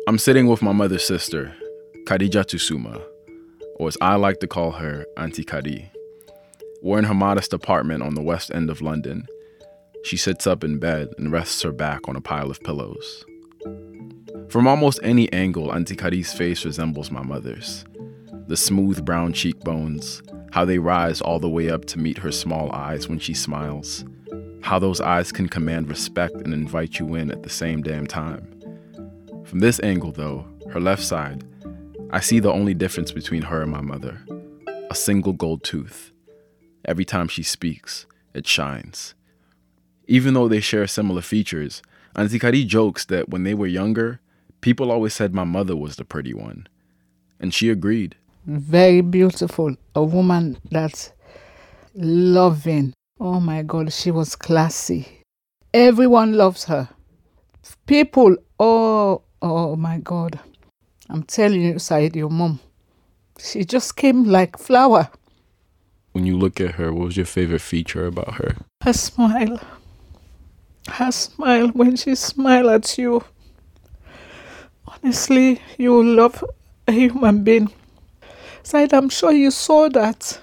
I'm 0.07 0.19
sitting 0.19 0.47
with 0.47 0.63
my 0.63 0.73
mother's 0.73 1.05
sister, 1.05 1.55
Khadija 2.07 2.45
Tusuma, 2.45 3.03
or 3.77 3.89
as 3.89 3.97
I 4.01 4.17
like 4.17 4.41
to 4.41 4.47
call 4.47 4.73
her, 4.73 5.07
Auntie 5.17 5.45
Kadi. 5.45 5.91
We're 6.83 6.99
in 6.99 7.05
her 7.05 7.15
modest 7.15 7.55
apartment 7.55 8.03
on 8.03 8.15
the 8.15 8.23
west 8.23 8.51
end 8.55 8.69
of 8.69 8.83
London. 8.83 9.27
She 10.05 10.19
sits 10.19 10.47
up 10.47 10.63
in 10.63 10.79
bed 10.79 11.09
and 11.17 11.33
rests 11.33 11.63
her 11.63 11.73
back 11.73 12.07
on 12.07 12.17
a 12.17 12.21
pile 12.21 12.51
of 12.51 12.61
pillows. 12.61 13.25
From 14.55 14.69
almost 14.69 15.01
any 15.03 15.33
angle, 15.33 15.73
Auntie 15.73 15.97
Kadi's 15.97 16.33
face 16.33 16.65
resembles 16.65 17.11
my 17.11 17.25
mother's. 17.25 17.85
The 18.47 18.57
smooth 18.57 19.05
brown 19.05 19.33
cheekbones, 19.33 20.23
how 20.53 20.65
they 20.65 20.79
rise 20.79 21.21
all 21.21 21.41
the 21.41 21.49
way 21.49 21.71
up 21.71 21.87
to 21.87 21.99
meet 21.99 22.19
her 22.19 22.31
small 22.31 22.71
eyes 22.71 23.09
when 23.09 23.19
she 23.19 23.35
smiles, 23.35 24.05
how 24.63 24.79
those 24.79 25.01
eyes 25.01 25.33
can 25.33 25.49
command 25.49 25.89
respect 25.89 26.37
and 26.37 26.55
invite 26.55 27.01
you 27.01 27.17
in 27.17 27.33
at 27.33 27.43
the 27.43 27.51
same 27.51 27.83
damn 27.83 28.07
time. 28.07 28.47
From 29.45 29.59
this 29.59 29.81
angle, 29.81 30.13
though, 30.13 30.47
her 30.71 30.79
left 30.79 31.03
side, 31.03 31.43
I 32.13 32.21
see 32.21 32.39
the 32.39 32.53
only 32.53 32.75
difference 32.75 33.11
between 33.11 33.43
her 33.43 33.61
and 33.61 33.73
my 33.73 33.81
mother 33.81 34.21
a 34.89 34.95
single 34.95 35.33
gold 35.33 35.65
tooth. 35.65 36.13
Every 36.85 37.05
time 37.05 37.27
she 37.27 37.43
speaks, 37.43 38.07
it 38.35 38.47
shines. 38.47 39.17
Even 40.07 40.35
though 40.35 40.47
they 40.47 40.61
share 40.61 40.87
similar 40.87 41.23
features, 41.23 41.83
Auntie 42.15 42.39
Kadi 42.39 42.65
jokes 42.65 43.05
that 43.07 43.31
when 43.31 43.43
they 43.43 43.55
were 43.55 43.67
younger, 43.67 44.21
people 44.65 44.91
always 44.91 45.13
said 45.13 45.35
my 45.35 45.45
mother 45.45 45.77
was 45.77 45.97
the 45.97 46.05
pretty 46.07 46.33
one. 46.33 46.67
And 47.39 47.53
she 47.53 47.69
agreed. 47.69 48.17
Very 48.47 49.03
beautiful. 49.03 49.77
A 49.95 50.03
woman 50.03 50.57
that's 50.71 51.13
loving. 51.95 52.95
Oh 53.21 53.41
my 53.41 53.63
God, 53.63 53.93
she 53.93 54.11
was 54.11 54.35
classy. 54.35 55.07
Everyone 55.75 56.33
loves 56.33 56.65
her. 56.65 56.89
People, 57.85 58.39
oh, 58.59 59.21
Oh 59.43 59.77
my 59.77 59.99
God. 59.99 60.41
I'm 61.11 61.25
telling 61.25 61.61
you, 61.61 61.79
Said, 61.79 62.17
your 62.17 62.31
mom, 62.31 62.61
she 63.39 63.67
just 63.67 63.97
came 63.97 64.25
like 64.25 64.57
flower. 64.59 65.11
When 66.13 66.25
you 66.25 66.39
look 66.39 66.59
at 66.63 66.77
her, 66.77 66.91
what 66.91 67.09
was 67.09 67.17
your 67.19 67.27
favorite 67.27 67.61
feature 67.61 68.07
about 68.07 68.37
her? 68.37 68.57
Her 68.83 68.95
smile. 68.95 69.61
Her 70.89 71.13
smile 71.13 71.69
when 71.69 71.97
she 71.97 72.15
smiled 72.15 72.71
at 72.71 72.97
you. 72.97 73.23
Honestly, 74.87 75.61
you 75.79 76.03
love 76.03 76.45
a 76.87 76.93
human 76.93 77.45
being. 77.45 77.73
Said, 78.63 78.93
I'm 78.93 79.09
sure 79.09 79.33
you 79.33 79.51
saw 79.51 79.89
that. 79.91 80.41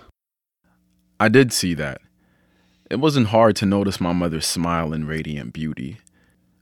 I 1.20 1.30
did 1.30 1.54
see 1.54 1.74
that. 1.76 2.02
It 2.90 3.00
wasn't 3.00 3.28
hard 3.28 3.56
to 3.58 3.66
notice 3.66 4.02
my 4.02 4.12
mother's 4.12 4.46
smile 4.46 4.92
and 4.94 5.08
radiant 5.08 5.54
beauty, 5.54 5.98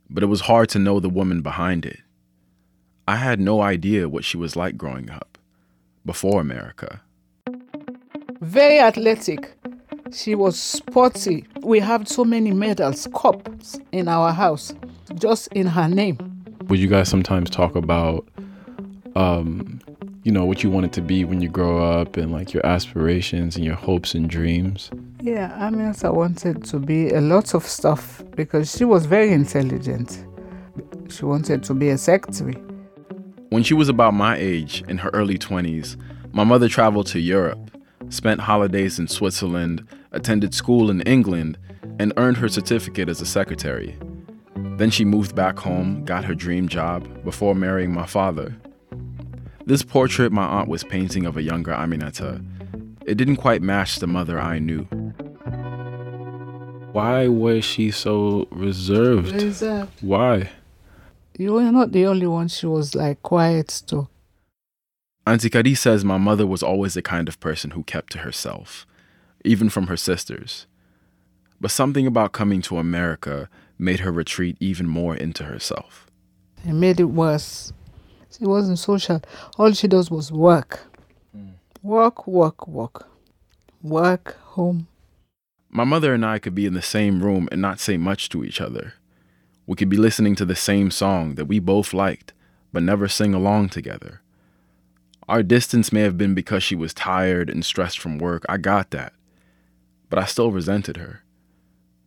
but 0.08 0.22
it 0.22 0.26
was 0.26 0.42
hard 0.42 0.68
to 0.70 0.78
know 0.78 1.00
the 1.00 1.08
woman 1.08 1.42
behind 1.42 1.84
it. 1.84 2.00
I 3.08 3.16
had 3.16 3.40
no 3.40 3.60
idea 3.62 4.08
what 4.08 4.24
she 4.24 4.36
was 4.36 4.54
like 4.54 4.76
growing 4.76 5.10
up 5.10 5.38
before 6.06 6.40
America. 6.40 7.00
Very 8.40 8.78
athletic. 8.78 9.52
She 10.12 10.34
was 10.34 10.58
sporty. 10.58 11.44
We 11.62 11.80
have 11.80 12.06
so 12.06 12.24
many 12.24 12.52
medals, 12.52 13.08
cups 13.14 13.78
in 13.90 14.06
our 14.06 14.32
house, 14.32 14.72
just 15.14 15.48
in 15.48 15.66
her 15.66 15.88
name. 15.88 16.29
Would 16.70 16.78
you 16.78 16.86
guys 16.86 17.08
sometimes 17.08 17.50
talk 17.50 17.74
about, 17.74 18.28
um, 19.16 19.80
you 20.22 20.30
know, 20.30 20.44
what 20.44 20.62
you 20.62 20.70
wanted 20.70 20.92
to 20.92 21.00
be 21.00 21.24
when 21.24 21.40
you 21.40 21.48
grow 21.48 21.82
up 21.82 22.16
and 22.16 22.30
like 22.30 22.52
your 22.52 22.64
aspirations 22.64 23.56
and 23.56 23.64
your 23.64 23.74
hopes 23.74 24.14
and 24.14 24.30
dreams? 24.30 24.88
Yeah, 25.20 25.52
I 25.58 25.70
mean, 25.70 25.92
I 26.00 26.10
wanted 26.10 26.62
to 26.66 26.78
be 26.78 27.10
a 27.10 27.20
lot 27.20 27.54
of 27.54 27.66
stuff 27.66 28.22
because 28.36 28.76
she 28.76 28.84
was 28.84 29.04
very 29.04 29.32
intelligent. 29.32 30.24
She 31.08 31.24
wanted 31.24 31.64
to 31.64 31.74
be 31.74 31.88
a 31.88 31.98
secretary. 31.98 32.54
When 33.48 33.64
she 33.64 33.74
was 33.74 33.88
about 33.88 34.14
my 34.14 34.36
age, 34.36 34.84
in 34.86 34.98
her 34.98 35.10
early 35.12 35.38
20s, 35.38 35.96
my 36.30 36.44
mother 36.44 36.68
traveled 36.68 37.08
to 37.08 37.18
Europe, 37.18 37.76
spent 38.10 38.42
holidays 38.42 39.00
in 39.00 39.08
Switzerland, 39.08 39.84
attended 40.12 40.54
school 40.54 40.88
in 40.88 41.00
England, 41.00 41.58
and 41.98 42.12
earned 42.16 42.36
her 42.36 42.48
certificate 42.48 43.08
as 43.08 43.20
a 43.20 43.26
secretary. 43.26 43.98
Then 44.80 44.88
she 44.88 45.04
moved 45.04 45.34
back 45.34 45.58
home, 45.58 46.06
got 46.06 46.24
her 46.24 46.34
dream 46.34 46.66
job, 46.66 47.06
before 47.22 47.54
marrying 47.54 47.92
my 47.92 48.06
father. 48.06 48.56
This 49.66 49.82
portrait 49.82 50.32
my 50.32 50.46
aunt 50.46 50.70
was 50.70 50.84
painting 50.84 51.26
of 51.26 51.36
a 51.36 51.42
younger 51.42 51.72
Aminata, 51.72 52.42
it 53.04 53.16
didn't 53.16 53.36
quite 53.36 53.60
match 53.60 53.96
the 53.96 54.06
mother 54.06 54.40
I 54.40 54.58
knew. 54.58 54.84
Why 56.92 57.28
was 57.28 57.62
she 57.62 57.90
so 57.90 58.48
reserved? 58.50 59.32
Reserved. 59.32 59.92
Why? 60.00 60.48
You 61.36 61.52
were 61.52 61.70
not 61.70 61.92
the 61.92 62.06
only 62.06 62.26
one 62.26 62.48
she 62.48 62.64
was 62.64 62.94
like 62.94 63.22
quiet 63.22 63.82
to. 63.88 64.08
Auntie 65.26 65.50
Kadi 65.50 65.74
says 65.74 66.06
my 66.06 66.16
mother 66.16 66.46
was 66.46 66.62
always 66.62 66.94
the 66.94 67.02
kind 67.02 67.28
of 67.28 67.38
person 67.38 67.72
who 67.72 67.82
kept 67.82 68.12
to 68.14 68.20
herself, 68.20 68.86
even 69.44 69.68
from 69.68 69.88
her 69.88 69.98
sisters. 69.98 70.66
But 71.60 71.70
something 71.70 72.06
about 72.06 72.32
coming 72.32 72.62
to 72.62 72.78
America 72.78 73.50
made 73.80 74.00
her 74.00 74.12
retreat 74.12 74.56
even 74.60 74.86
more 74.86 75.16
into 75.16 75.44
herself. 75.44 76.06
It 76.64 76.72
made 76.72 77.00
it 77.00 77.04
worse. 77.04 77.72
She 78.36 78.44
wasn't 78.44 78.78
social. 78.78 79.22
All 79.58 79.72
she 79.72 79.88
does 79.88 80.10
was 80.10 80.30
work. 80.30 80.80
Mm. 81.36 81.54
Work, 81.82 82.26
work, 82.26 82.68
work. 82.68 83.08
Work, 83.82 84.36
home. 84.40 84.86
My 85.70 85.84
mother 85.84 86.14
and 86.14 86.24
I 86.24 86.38
could 86.38 86.54
be 86.54 86.66
in 86.66 86.74
the 86.74 86.82
same 86.82 87.22
room 87.22 87.48
and 87.50 87.62
not 87.62 87.80
say 87.80 87.96
much 87.96 88.28
to 88.30 88.44
each 88.44 88.60
other. 88.60 88.94
We 89.66 89.76
could 89.76 89.88
be 89.88 89.96
listening 89.96 90.34
to 90.36 90.44
the 90.44 90.56
same 90.56 90.90
song 90.90 91.36
that 91.36 91.44
we 91.44 91.60
both 91.60 91.94
liked, 91.94 92.32
but 92.72 92.82
never 92.82 93.08
sing 93.08 93.34
along 93.34 93.68
together. 93.68 94.20
Our 95.28 95.44
distance 95.44 95.92
may 95.92 96.00
have 96.00 96.18
been 96.18 96.34
because 96.34 96.64
she 96.64 96.74
was 96.74 96.92
tired 96.92 97.48
and 97.48 97.64
stressed 97.64 98.00
from 98.00 98.18
work, 98.18 98.44
I 98.48 98.56
got 98.56 98.90
that. 98.90 99.12
But 100.08 100.18
I 100.18 100.24
still 100.24 100.50
resented 100.50 100.96
her. 100.96 101.22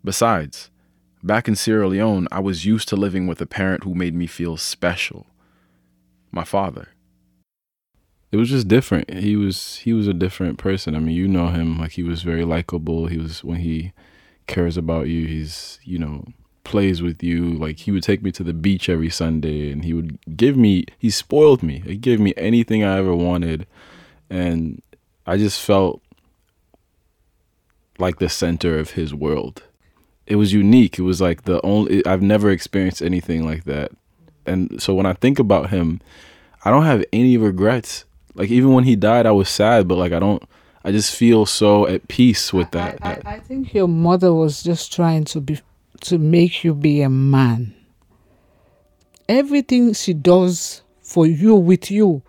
Besides, 0.04 0.70
back 1.24 1.48
in 1.48 1.56
Sierra 1.56 1.88
Leone, 1.88 2.28
I 2.32 2.40
was 2.40 2.66
used 2.66 2.90
to 2.90 2.96
living 2.96 3.26
with 3.26 3.42
a 3.42 3.46
parent 3.46 3.84
who 3.84 3.96
made 3.96 4.14
me 4.14 4.28
feel 4.28 4.58
special. 4.58 5.26
My 6.32 6.44
father. 6.44 6.90
It 8.32 8.38
was 8.38 8.50
just 8.50 8.68
different. 8.68 9.14
He 9.14 9.36
was 9.36 9.78
he 9.78 9.94
was 9.94 10.08
a 10.08 10.14
different 10.14 10.58
person. 10.58 10.96
I 10.96 11.00
mean, 11.00 11.16
you 11.16 11.28
know 11.28 11.50
him 11.50 11.78
like 11.78 11.92
he 11.92 12.02
was 12.02 12.24
very 12.24 12.44
likable. 12.44 13.06
He 13.06 13.20
was 13.20 13.44
when 13.44 13.60
he 13.60 13.94
cares 14.48 14.76
about 14.76 15.08
you, 15.08 15.28
he's, 15.28 15.80
you 15.84 16.00
know, 16.00 16.26
plays 16.64 17.04
with 17.04 17.22
you. 17.22 17.54
Like 17.54 17.78
he 17.78 17.92
would 17.92 18.02
take 18.02 18.24
me 18.24 18.32
to 18.32 18.44
the 18.44 18.54
beach 18.54 18.90
every 18.90 19.12
Sunday 19.12 19.72
and 19.72 19.86
he 19.86 19.94
would 19.94 20.18
give 20.36 20.58
me 20.58 20.86
he 20.98 21.12
spoiled 21.12 21.62
me. 21.62 21.84
He 21.86 21.96
gave 21.96 22.20
me 22.20 22.34
anything 22.36 22.84
I 22.84 22.98
ever 22.98 23.16
wanted 23.16 23.68
and 24.32 24.82
I 25.28 25.38
just 25.38 25.62
felt 25.62 26.02
like 28.00 28.18
the 28.18 28.30
center 28.30 28.80
of 28.80 28.92
his 28.92 29.14
world. 29.14 29.62
It 30.26 30.38
was 30.38 30.54
unique. 30.54 30.98
It 30.98 31.04
was 31.04 31.20
like 31.22 31.44
the 31.44 31.64
only 31.66 32.06
I've 32.06 32.22
never 32.22 32.50
experienced 32.50 33.02
anything 33.02 33.46
like 33.46 33.66
that. 33.66 33.92
And 34.46 34.82
so 34.82 34.94
when 34.94 35.06
I 35.06 35.14
think 35.14 35.40
about 35.40 35.70
him, 35.70 36.02
I 36.66 36.72
don't 36.72 36.86
have 36.86 37.04
any 37.12 37.38
regrets. 37.38 38.06
Like 38.36 38.50
even 38.50 38.74
when 38.74 38.84
he 38.84 38.96
died, 38.96 39.26
I 39.26 39.32
was 39.32 39.50
sad, 39.50 39.88
but 39.88 39.98
like 39.98 40.14
I 40.14 40.20
don't 40.20 40.44
I 40.84 40.92
just 40.92 41.16
feel 41.16 41.46
so 41.46 41.88
at 41.88 42.08
peace 42.08 42.52
with 42.52 42.72
that. 42.72 43.00
I, 43.02 43.14
I, 43.14 43.36
I 43.36 43.40
think 43.40 43.74
your 43.74 43.88
mother 43.88 44.34
was 44.34 44.64
just 44.64 44.94
trying 44.94 45.24
to 45.26 45.42
be 45.42 45.60
to 46.02 46.18
make 46.18 46.64
you 46.64 46.74
be 46.74 47.02
a 47.02 47.10
man. 47.10 47.74
Everything 49.30 49.94
she 49.94 50.14
does 50.14 50.82
for 51.02 51.26
you 51.26 51.56
with 51.56 51.90
you 51.90 52.22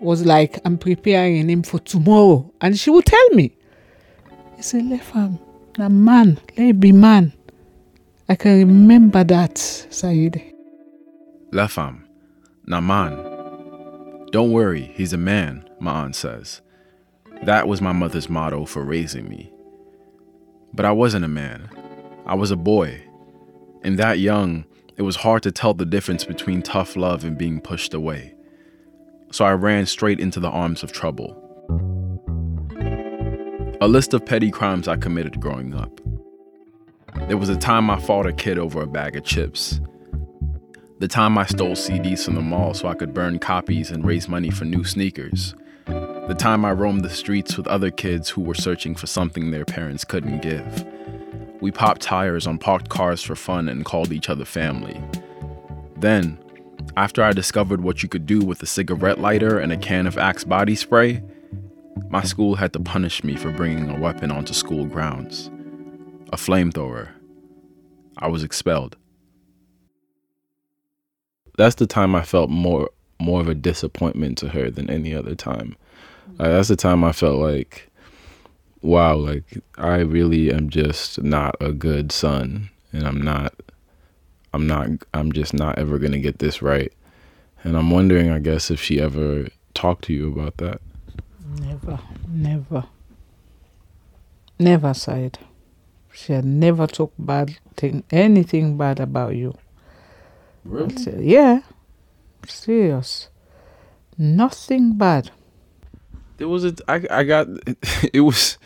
was 0.00 0.24
like 0.24 0.60
I'm 0.64 0.78
preparing 0.78 1.48
him 1.48 1.62
for 1.62 1.80
tomorrow. 1.80 2.52
And 2.60 2.78
she 2.78 2.90
would 2.90 3.06
tell 3.06 3.30
me. 3.30 3.56
I 4.56 4.60
said, 4.60 4.82
Lefam, 4.84 5.38
a 5.80 5.88
man, 5.88 6.38
let 6.56 6.80
be 6.80 6.92
man. 6.92 7.32
I 8.28 8.34
can 8.34 8.58
remember 8.58 9.24
that, 9.24 9.58
Said. 9.58 10.42
La 11.52 11.66
femme, 11.66 12.06
na 12.66 12.80
man. 12.80 13.16
Don't 14.30 14.52
worry, 14.52 14.92
he's 14.94 15.12
a 15.12 15.18
man, 15.18 15.68
my 15.80 16.02
aunt 16.02 16.14
says. 16.14 16.60
That 17.44 17.68
was 17.68 17.80
my 17.80 17.92
mother's 17.92 18.28
motto 18.28 18.66
for 18.66 18.84
raising 18.84 19.28
me. 19.28 19.50
But 20.74 20.84
I 20.84 20.92
wasn't 20.92 21.24
a 21.24 21.28
man. 21.28 21.70
I 22.26 22.34
was 22.34 22.50
a 22.50 22.56
boy. 22.56 23.02
And 23.82 23.98
that 23.98 24.18
young, 24.18 24.64
it 24.96 25.02
was 25.02 25.16
hard 25.16 25.42
to 25.44 25.52
tell 25.52 25.72
the 25.72 25.86
difference 25.86 26.24
between 26.24 26.60
tough 26.60 26.96
love 26.96 27.24
and 27.24 27.38
being 27.38 27.60
pushed 27.60 27.94
away. 27.94 28.34
So 29.30 29.44
I 29.44 29.52
ran 29.52 29.86
straight 29.86 30.20
into 30.20 30.40
the 30.40 30.50
arms 30.50 30.82
of 30.82 30.92
trouble. 30.92 31.47
A 33.80 33.86
list 33.86 34.12
of 34.12 34.26
petty 34.26 34.50
crimes 34.50 34.88
I 34.88 34.96
committed 34.96 35.40
growing 35.40 35.72
up. 35.72 36.00
There 37.28 37.36
was 37.36 37.48
a 37.48 37.54
time 37.54 37.90
I 37.90 38.00
fought 38.00 38.26
a 38.26 38.32
kid 38.32 38.58
over 38.58 38.82
a 38.82 38.88
bag 38.88 39.14
of 39.14 39.22
chips. 39.22 39.80
The 40.98 41.06
time 41.06 41.38
I 41.38 41.46
stole 41.46 41.76
CDs 41.76 42.24
from 42.24 42.34
the 42.34 42.40
mall 42.40 42.74
so 42.74 42.88
I 42.88 42.94
could 42.94 43.14
burn 43.14 43.38
copies 43.38 43.92
and 43.92 44.04
raise 44.04 44.28
money 44.28 44.50
for 44.50 44.64
new 44.64 44.82
sneakers. 44.82 45.54
The 45.86 46.34
time 46.36 46.64
I 46.64 46.72
roamed 46.72 47.04
the 47.04 47.08
streets 47.08 47.56
with 47.56 47.68
other 47.68 47.92
kids 47.92 48.28
who 48.28 48.42
were 48.42 48.56
searching 48.56 48.96
for 48.96 49.06
something 49.06 49.52
their 49.52 49.64
parents 49.64 50.04
couldn't 50.04 50.42
give. 50.42 50.84
We 51.60 51.70
popped 51.70 52.02
tires 52.02 52.48
on 52.48 52.58
parked 52.58 52.88
cars 52.88 53.22
for 53.22 53.36
fun 53.36 53.68
and 53.68 53.84
called 53.84 54.10
each 54.10 54.28
other 54.28 54.44
family. 54.44 55.00
Then, 55.96 56.36
after 56.96 57.22
I 57.22 57.30
discovered 57.30 57.80
what 57.80 58.02
you 58.02 58.08
could 58.08 58.26
do 58.26 58.40
with 58.40 58.60
a 58.60 58.66
cigarette 58.66 59.20
lighter 59.20 59.60
and 59.60 59.72
a 59.72 59.76
can 59.76 60.08
of 60.08 60.18
Axe 60.18 60.42
body 60.42 60.74
spray, 60.74 61.22
my 62.10 62.22
school 62.22 62.54
had 62.54 62.72
to 62.72 62.80
punish 62.80 63.22
me 63.22 63.36
for 63.36 63.50
bringing 63.50 63.90
a 63.90 63.98
weapon 63.98 64.30
onto 64.30 64.54
school 64.54 64.84
grounds. 64.84 65.50
A 66.32 66.36
flamethrower. 66.36 67.10
I 68.16 68.28
was 68.28 68.42
expelled. 68.42 68.96
That's 71.56 71.74
the 71.74 71.86
time 71.86 72.14
I 72.14 72.22
felt 72.22 72.50
more 72.50 72.90
more 73.20 73.40
of 73.40 73.48
a 73.48 73.54
disappointment 73.54 74.38
to 74.38 74.48
her 74.48 74.70
than 74.70 74.88
any 74.88 75.14
other 75.14 75.34
time. 75.34 75.76
That's 76.36 76.68
the 76.68 76.76
time 76.76 77.02
I 77.02 77.10
felt 77.12 77.40
like, 77.40 77.90
wow, 78.80 79.16
like 79.16 79.58
I 79.76 79.96
really 79.96 80.52
am 80.52 80.70
just 80.70 81.20
not 81.20 81.56
a 81.60 81.72
good 81.72 82.12
son, 82.12 82.70
and 82.92 83.04
I'm 83.04 83.20
not, 83.20 83.54
I'm 84.54 84.68
not, 84.68 84.88
I'm 85.14 85.32
just 85.32 85.52
not 85.52 85.78
ever 85.78 85.98
gonna 85.98 86.20
get 86.20 86.38
this 86.38 86.62
right. 86.62 86.92
And 87.64 87.76
I'm 87.76 87.90
wondering, 87.90 88.30
I 88.30 88.38
guess, 88.38 88.70
if 88.70 88.80
she 88.80 89.00
ever 89.00 89.48
talked 89.74 90.04
to 90.04 90.12
you 90.12 90.32
about 90.32 90.58
that. 90.58 90.80
Never, 91.60 91.98
never, 92.28 92.84
never 94.58 94.94
said. 94.94 95.38
She 96.12 96.32
had 96.32 96.44
never 96.44 96.86
talked 96.86 97.14
bad 97.18 97.56
thing, 97.76 98.02
anything 98.10 98.76
bad 98.76 98.98
about 99.00 99.36
you. 99.36 99.54
Really? 100.64 100.96
Say, 100.96 101.20
yeah, 101.22 101.60
serious. 102.46 103.28
Nothing 104.16 104.98
bad. 104.98 105.30
There 106.38 106.48
was 106.48 106.64
a, 106.64 106.74
I, 106.88 107.02
I 107.10 107.22
got, 107.24 107.46
it 108.12 108.20
was, 108.20 108.58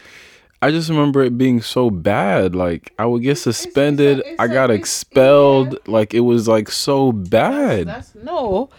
I 0.63 0.71
just 0.71 0.89
remember 0.89 1.23
it 1.23 1.37
being 1.37 1.61
so 1.61 1.91
bad. 1.91 2.55
Like 2.55 2.93
I 2.99 3.05
would 3.07 3.23
get 3.23 3.37
suspended. 3.39 4.23
it's 4.25 4.41
I 4.41 4.45
a- 4.47 4.49
got 4.49 4.71
it's- 4.71 4.79
expelled. 4.81 5.77
Like 5.87 6.15
it 6.15 6.21
was 6.21 6.49
like 6.49 6.71
so 6.71 7.13
bad. 7.13 7.87
That's 7.89 8.15
no. 8.15 8.71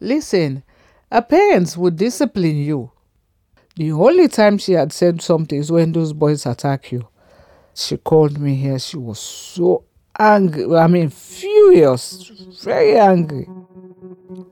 Listen, 0.00 0.62
her 1.10 1.22
parents 1.22 1.76
would 1.76 1.96
discipline 1.96 2.56
you. 2.56 2.91
The 3.76 3.92
only 3.92 4.28
time 4.28 4.58
she 4.58 4.72
had 4.72 4.92
said 4.92 5.22
something 5.22 5.58
is 5.58 5.72
when 5.72 5.92
those 5.92 6.12
boys 6.12 6.44
attack 6.44 6.92
you. 6.92 7.08
She 7.74 7.96
called 7.96 8.38
me 8.38 8.54
here. 8.54 8.78
She 8.78 8.98
was 8.98 9.18
so 9.18 9.84
angry. 10.18 10.76
I 10.76 10.86
mean, 10.86 11.08
furious, 11.08 12.30
very 12.62 12.98
angry. 12.98 13.48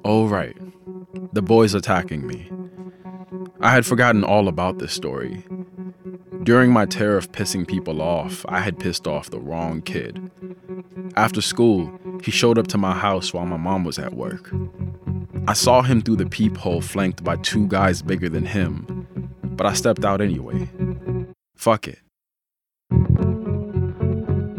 Oh, 0.04 0.26
right. 0.26 0.56
The 1.34 1.42
boys 1.42 1.74
attacking 1.74 2.26
me. 2.26 2.50
I 3.60 3.70
had 3.72 3.84
forgotten 3.84 4.24
all 4.24 4.48
about 4.48 4.78
this 4.78 4.94
story. 4.94 5.44
During 6.42 6.72
my 6.72 6.86
terror 6.86 7.18
of 7.18 7.30
pissing 7.32 7.68
people 7.68 8.00
off, 8.00 8.46
I 8.48 8.60
had 8.60 8.78
pissed 8.78 9.06
off 9.06 9.28
the 9.28 9.38
wrong 9.38 9.82
kid. 9.82 10.30
After 11.16 11.42
school, 11.42 11.92
he 12.22 12.30
showed 12.30 12.58
up 12.58 12.68
to 12.68 12.78
my 12.78 12.94
house 12.94 13.34
while 13.34 13.44
my 13.44 13.58
mom 13.58 13.84
was 13.84 13.98
at 13.98 14.14
work. 14.14 14.50
I 15.46 15.52
saw 15.52 15.82
him 15.82 16.00
through 16.00 16.16
the 16.16 16.26
peephole 16.26 16.80
flanked 16.80 17.22
by 17.22 17.36
two 17.36 17.66
guys 17.66 18.00
bigger 18.00 18.30
than 18.30 18.46
him, 18.46 18.99
but 19.60 19.66
I 19.66 19.74
stepped 19.74 20.06
out 20.06 20.22
anyway. 20.22 20.70
Fuck 21.54 21.86
it. 21.86 21.98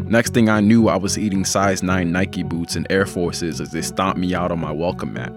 Next 0.08 0.32
thing 0.32 0.48
I 0.48 0.60
knew, 0.60 0.86
I 0.86 0.94
was 0.94 1.18
eating 1.18 1.44
size 1.44 1.82
9 1.82 2.12
Nike 2.12 2.44
boots 2.44 2.76
and 2.76 2.86
Air 2.88 3.04
Forces 3.04 3.60
as 3.60 3.72
they 3.72 3.82
stomped 3.82 4.20
me 4.20 4.32
out 4.32 4.52
on 4.52 4.60
my 4.60 4.70
welcome 4.70 5.12
mat. 5.12 5.32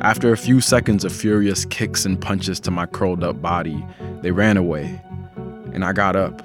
After 0.00 0.32
a 0.32 0.36
few 0.36 0.60
seconds 0.60 1.04
of 1.04 1.12
furious 1.12 1.64
kicks 1.66 2.04
and 2.04 2.20
punches 2.20 2.58
to 2.58 2.72
my 2.72 2.86
curled 2.86 3.22
up 3.22 3.40
body, 3.40 3.86
they 4.22 4.32
ran 4.32 4.56
away. 4.56 5.00
And 5.72 5.84
I 5.84 5.92
got 5.92 6.16
up, 6.16 6.42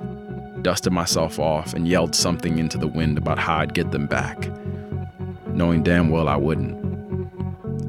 dusted 0.61 0.93
myself 0.93 1.39
off, 1.39 1.73
and 1.73 1.87
yelled 1.87 2.13
something 2.13 2.59
into 2.59 2.77
the 2.77 2.87
wind 2.87 3.17
about 3.17 3.39
how 3.39 3.57
I'd 3.57 3.73
get 3.73 3.89
them 3.89 4.05
back, 4.05 4.47
knowing 5.47 5.81
damn 5.81 6.11
well 6.11 6.27
I 6.27 6.35
wouldn't. 6.35 6.77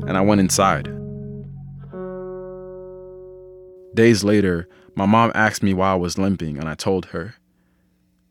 And 0.08 0.16
I 0.16 0.22
went 0.22 0.40
inside. 0.40 1.01
Days 3.94 4.24
later, 4.24 4.68
my 4.94 5.06
mom 5.06 5.32
asked 5.34 5.62
me 5.62 5.74
why 5.74 5.92
I 5.92 5.96
was 5.96 6.18
limping, 6.18 6.58
and 6.58 6.68
I 6.68 6.74
told 6.74 7.06
her. 7.06 7.34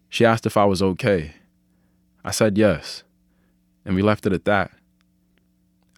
She 0.09 0.25
asked 0.25 0.45
if 0.45 0.57
I 0.57 0.65
was 0.65 0.81
okay. 0.81 1.35
I 2.23 2.31
said 2.31 2.57
yes, 2.57 3.03
and 3.85 3.95
we 3.95 4.01
left 4.01 4.25
it 4.25 4.33
at 4.33 4.45
that. 4.45 4.71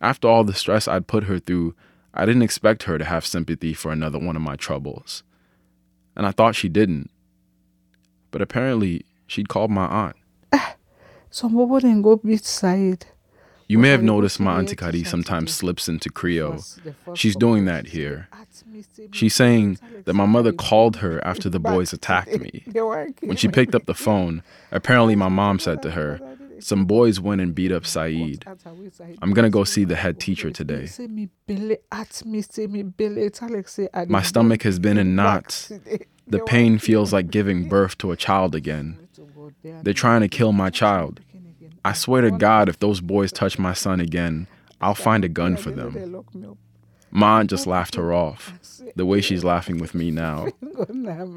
After 0.01 0.27
all 0.27 0.43
the 0.43 0.53
stress 0.53 0.87
I'd 0.87 1.07
put 1.07 1.25
her 1.25 1.39
through, 1.39 1.75
I 2.13 2.25
didn't 2.25 2.41
expect 2.43 2.83
her 2.83 2.97
to 2.97 3.05
have 3.05 3.25
sympathy 3.25 3.73
for 3.73 3.91
another 3.91 4.19
one 4.19 4.35
of 4.35 4.41
my 4.41 4.55
troubles. 4.55 5.23
And 6.15 6.27
I 6.27 6.31
thought 6.31 6.55
she 6.55 6.69
didn't. 6.69 7.09
But 8.29 8.41
apparently, 8.41 9.05
she'd 9.27 9.49
called 9.49 9.71
my 9.71 9.85
aunt. 9.85 10.15
Some 11.29 11.51
people 11.51 11.79
then 11.79 12.01
go 12.01 12.17
beat 12.17 12.45
Said. 12.45 13.05
You 13.67 13.77
may 13.77 13.89
have 13.89 14.03
noticed 14.03 14.39
my 14.39 14.57
Auntie 14.57 14.75
Kadi 14.75 15.03
sometimes 15.03 15.53
slips 15.53 15.87
into 15.87 16.09
Creole. 16.09 16.53
First- 16.53 16.83
the 16.83 16.93
first 16.93 17.21
She's 17.21 17.35
doing 17.35 17.65
that 17.65 17.87
here. 17.87 18.27
At 18.31 18.47
me, 18.67 18.83
say 18.93 19.03
me, 19.03 19.09
She's 19.11 19.33
saying 19.33 19.79
that 20.05 20.13
my 20.13 20.25
mother 20.25 20.51
called 20.51 20.97
her 20.97 21.25
after 21.25 21.49
the 21.49 21.59
boys 21.59 21.93
attacked 21.93 22.39
me. 22.39 22.63
When 23.21 23.37
she 23.37 23.47
picked 23.47 23.75
up 23.75 23.85
the 23.85 23.93
phone, 23.93 24.43
apparently 24.71 25.15
my 25.15 25.29
mom 25.29 25.59
said 25.59 25.81
to 25.83 25.91
her, 25.91 26.19
Some 26.59 26.85
boys 26.85 27.19
went 27.19 27.41
and 27.41 27.53
beat 27.55 27.71
up 27.71 27.85
Saeed. 27.85 28.45
I'm 29.21 29.31
gonna 29.33 29.49
go 29.49 29.63
see 29.63 29.85
the 29.85 29.95
head 29.95 30.19
teacher 30.19 30.49
today. 30.51 30.85
Say 30.85 31.07
me 31.07 31.29
belly 31.47 31.77
at 31.91 32.25
me, 32.25 32.41
say 32.41 32.67
me 32.67 32.83
belly. 32.83 33.23
It's 33.23 33.41
Alex 33.41 33.73
say 33.73 33.89
I 33.93 34.05
My 34.05 34.21
stomach 34.21 34.63
has 34.63 34.79
been 34.79 34.97
in 34.97 35.15
knots. 35.15 35.71
The 36.27 36.39
pain 36.39 36.77
feels 36.79 37.11
like 37.11 37.29
giving 37.31 37.67
birth 37.67 37.97
to 37.99 38.11
a 38.11 38.15
child 38.15 38.55
again. 38.55 38.97
They're 39.83 39.93
trying 39.93 40.21
to 40.21 40.27
kill 40.29 40.51
my 40.53 40.69
child. 40.69 41.19
I 41.85 41.93
swear 41.93 42.21
to 42.21 42.31
God, 42.31 42.69
if 42.69 42.79
those 42.79 43.01
boys 43.01 43.31
touch 43.31 43.59
my 43.59 43.73
son 43.73 43.99
again, 43.99 44.47
I'll 44.79 44.95
find 44.95 45.25
a 45.25 45.29
gun 45.29 45.57
for 45.57 45.71
them. 45.71 46.17
Ma 47.11 47.43
just 47.43 47.67
laughed 47.67 47.93
her 47.95 48.11
off, 48.11 48.53
the 48.95 49.05
way 49.05 49.21
she's 49.21 49.43
laughing 49.43 49.77
with 49.77 49.93
me 49.93 50.09
now. 50.09 50.47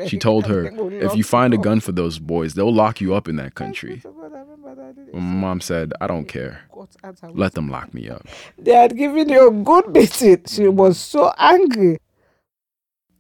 She 0.07 0.17
told 0.19 0.47
her, 0.47 0.73
if 0.91 1.15
you 1.15 1.23
find 1.23 1.53
a 1.53 1.59
gun 1.59 1.81
for 1.81 1.93
those 1.93 2.19
boys, 2.19 2.55
they'll 2.55 2.73
lock 2.73 3.01
you 3.01 3.15
up 3.15 3.29
in 3.29 3.37
that 3.37 3.55
country. 3.55 4.03
I 4.05 4.09
remember 4.09 4.75
that 4.75 4.97
day. 4.97 5.03
But 5.13 5.21
my 5.21 5.35
mom 5.35 5.61
said, 5.61 5.93
I 6.01 6.07
don't 6.07 6.27
care. 6.27 6.63
Got 6.73 6.89
out 7.05 7.19
and 7.23 7.39
Let 7.39 7.53
them 7.55 7.69
lock 7.69 7.93
me 7.93 8.09
up. 8.09 8.27
They 8.57 8.73
had 8.75 8.97
given 8.97 9.29
you 9.29 9.49
a 9.49 9.51
good 9.51 9.93
beating. 9.93 10.45
She 10.47 10.67
was 10.69 10.99
so 10.99 11.33
angry. 11.37 11.99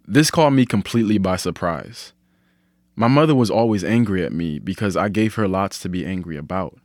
This 0.07 0.31
caught 0.31 0.51
me 0.51 0.65
completely 0.65 1.19
by 1.19 1.37
surprise. 1.37 2.15
My 2.95 3.09
mother 3.09 3.35
was 3.35 3.51
always 3.51 3.85
angry 3.85 4.25
at 4.25 4.33
me 4.33 4.59
because 4.59 4.97
I 4.97 5.11
gave 5.11 5.35
her 5.35 5.47
lots 5.47 5.79
to 5.81 5.91
be 5.91 6.07
angry 6.07 6.39
about. 6.39 6.79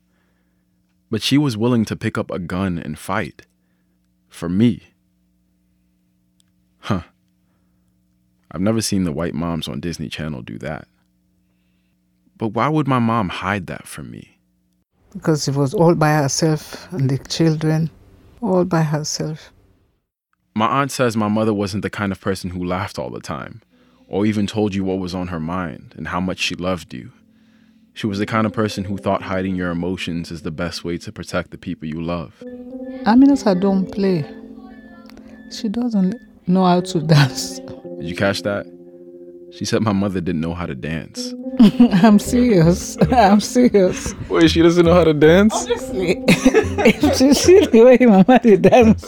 But 1.12 1.22
she 1.22 1.38
was 1.38 1.58
willing 1.58 1.86
to 1.86 1.96
pick 1.96 2.18
up 2.18 2.32
a 2.32 2.40
gun 2.40 2.80
and 2.80 2.98
fight. 2.98 3.44
For 4.30 4.48
me. 4.48 4.82
Huh. 6.80 7.02
I've 8.50 8.62
never 8.62 8.82
seen 8.82 9.04
the 9.04 9.12
white 9.12 9.36
moms 9.36 9.68
on 9.68 9.82
Disney 9.82 10.10
Channel 10.10 10.42
do 10.42 10.58
that. 10.60 10.88
But 12.38 12.50
why 12.50 12.70
would 12.70 12.88
my 12.88 13.00
mom 13.00 13.30
hide 13.30 13.68
that 13.68 13.88
from 13.88 14.10
me? 14.10 14.40
Because 15.14 15.44
she 15.44 15.52
was 15.52 15.74
all 15.74 15.96
by 15.96 16.14
herself 16.14 16.92
and 16.94 17.10
the 17.10 17.18
children, 17.18 17.92
all 18.42 18.64
by 18.64 18.82
herself. 18.82 19.52
My 20.56 20.68
aunt 20.68 20.92
says 20.92 21.16
my 21.16 21.28
mother 21.28 21.54
wasn't 21.54 21.84
the 21.84 21.90
kind 21.90 22.12
of 22.12 22.22
person 22.22 22.50
who 22.50 22.64
laughed 22.64 22.98
all 22.98 23.10
the 23.10 23.20
time, 23.20 23.62
or 24.08 24.26
even 24.26 24.48
told 24.48 24.74
you 24.74 24.84
what 24.86 25.00
was 25.00 25.14
on 25.14 25.28
her 25.28 25.40
mind 25.40 25.94
and 25.98 26.08
how 26.08 26.20
much 26.22 26.40
she 26.40 26.56
loved 26.56 26.94
you. 26.94 27.12
She 27.94 28.08
was 28.08 28.20
the 28.20 28.26
kind 28.26 28.46
of 28.48 28.54
person 28.54 28.86
who 28.86 28.98
thought 28.98 29.22
hiding 29.22 29.56
your 29.56 29.70
emotions 29.70 30.32
is 30.32 30.44
the 30.44 30.52
best 30.52 30.84
way 30.84 30.98
to 31.00 31.12
protect 31.12 31.52
the 31.52 31.58
people 31.58 31.88
you 31.88 32.02
love. 32.02 32.34
Aminata 33.06 33.60
don't 33.60 33.92
play. 33.92 34.26
She 35.52 35.68
doesn't 35.68 36.16
know 36.48 36.66
how 36.66 36.82
to 36.82 37.00
dance. 37.06 37.60
Did 37.60 38.08
you 38.08 38.16
catch 38.16 38.44
that? 38.44 38.66
She 39.52 39.66
said 39.66 39.82
my 39.82 39.92
mother 39.92 40.22
didn't 40.22 40.40
know 40.40 40.54
how 40.54 40.66
to 40.66 40.76
dance. 40.76 41.34
I'm 41.60 42.18
serious. 42.20 42.98
I'm 43.12 43.42
serious. 43.42 44.16
Wait, 44.30 44.50
she 44.50 44.62
doesn't 44.62 44.86
know 44.86 44.94
how 44.94 45.04
to 45.04 45.14
dance? 45.14 45.54
If 45.68 47.20
you 47.22 47.34
see 47.34 47.66
the 47.66 47.84
way 47.84 47.98
my 48.06 48.24
mother 48.26 48.56
dance. 48.56 49.06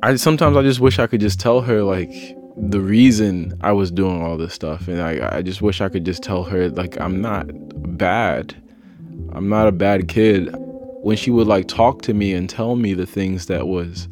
I 0.00 0.14
sometimes 0.14 0.56
I 0.56 0.62
just 0.62 0.78
wish 0.78 1.00
I 1.00 1.08
could 1.08 1.20
just 1.20 1.40
tell 1.40 1.62
her 1.62 1.82
like 1.82 2.12
the 2.60 2.80
reason 2.80 3.58
I 3.60 3.72
was 3.72 3.90
doing 3.90 4.22
all 4.22 4.36
this 4.36 4.54
stuff, 4.54 4.88
and 4.88 5.00
I 5.00 5.38
I 5.38 5.42
just 5.42 5.62
wish 5.62 5.80
I 5.80 5.88
could 5.88 6.04
just 6.04 6.22
tell 6.22 6.44
her 6.44 6.68
like 6.70 7.00
I'm 7.00 7.20
not 7.20 7.46
bad, 7.96 8.54
I'm 9.32 9.48
not 9.48 9.68
a 9.68 9.72
bad 9.72 10.08
kid. 10.08 10.54
When 11.02 11.16
she 11.16 11.30
would 11.30 11.46
like 11.46 11.68
talk 11.68 12.02
to 12.02 12.14
me 12.14 12.34
and 12.34 12.50
tell 12.50 12.74
me 12.74 12.92
the 12.92 13.06
things 13.06 13.46
that 13.46 13.68
was 13.68 14.08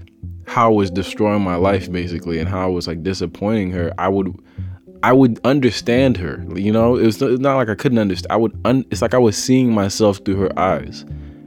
how 0.47 0.73
was 0.73 0.91
destroying 0.91 1.43
my 1.43 1.57
life 1.57 1.91
basically, 1.91 2.39
and 2.39 2.49
how 2.49 2.63
I 2.63 2.67
was 2.67 2.87
like 2.87 3.03
disappointing 3.03 3.73
her, 3.73 3.93
I 3.99 4.09
would 4.09 4.33
I 5.03 5.13
would 5.13 5.41
understand 5.45 6.17
her. 6.17 6.45
You 6.55 6.73
know, 6.73 6.97
it 6.97 7.05
was 7.05 7.21
not 7.21 7.57
like 7.57 7.69
I 7.69 7.75
couldn't 7.75 7.99
understand. 7.99 8.33
I 8.33 8.37
would. 8.37 8.59
Un- 8.65 8.85
it's 8.91 9.03
like 9.03 9.15
I 9.15 9.19
was 9.19 9.37
seeing 9.37 9.73
myself 9.73 10.19
through 10.25 10.37
her 10.37 10.59
eyes, 10.59 11.03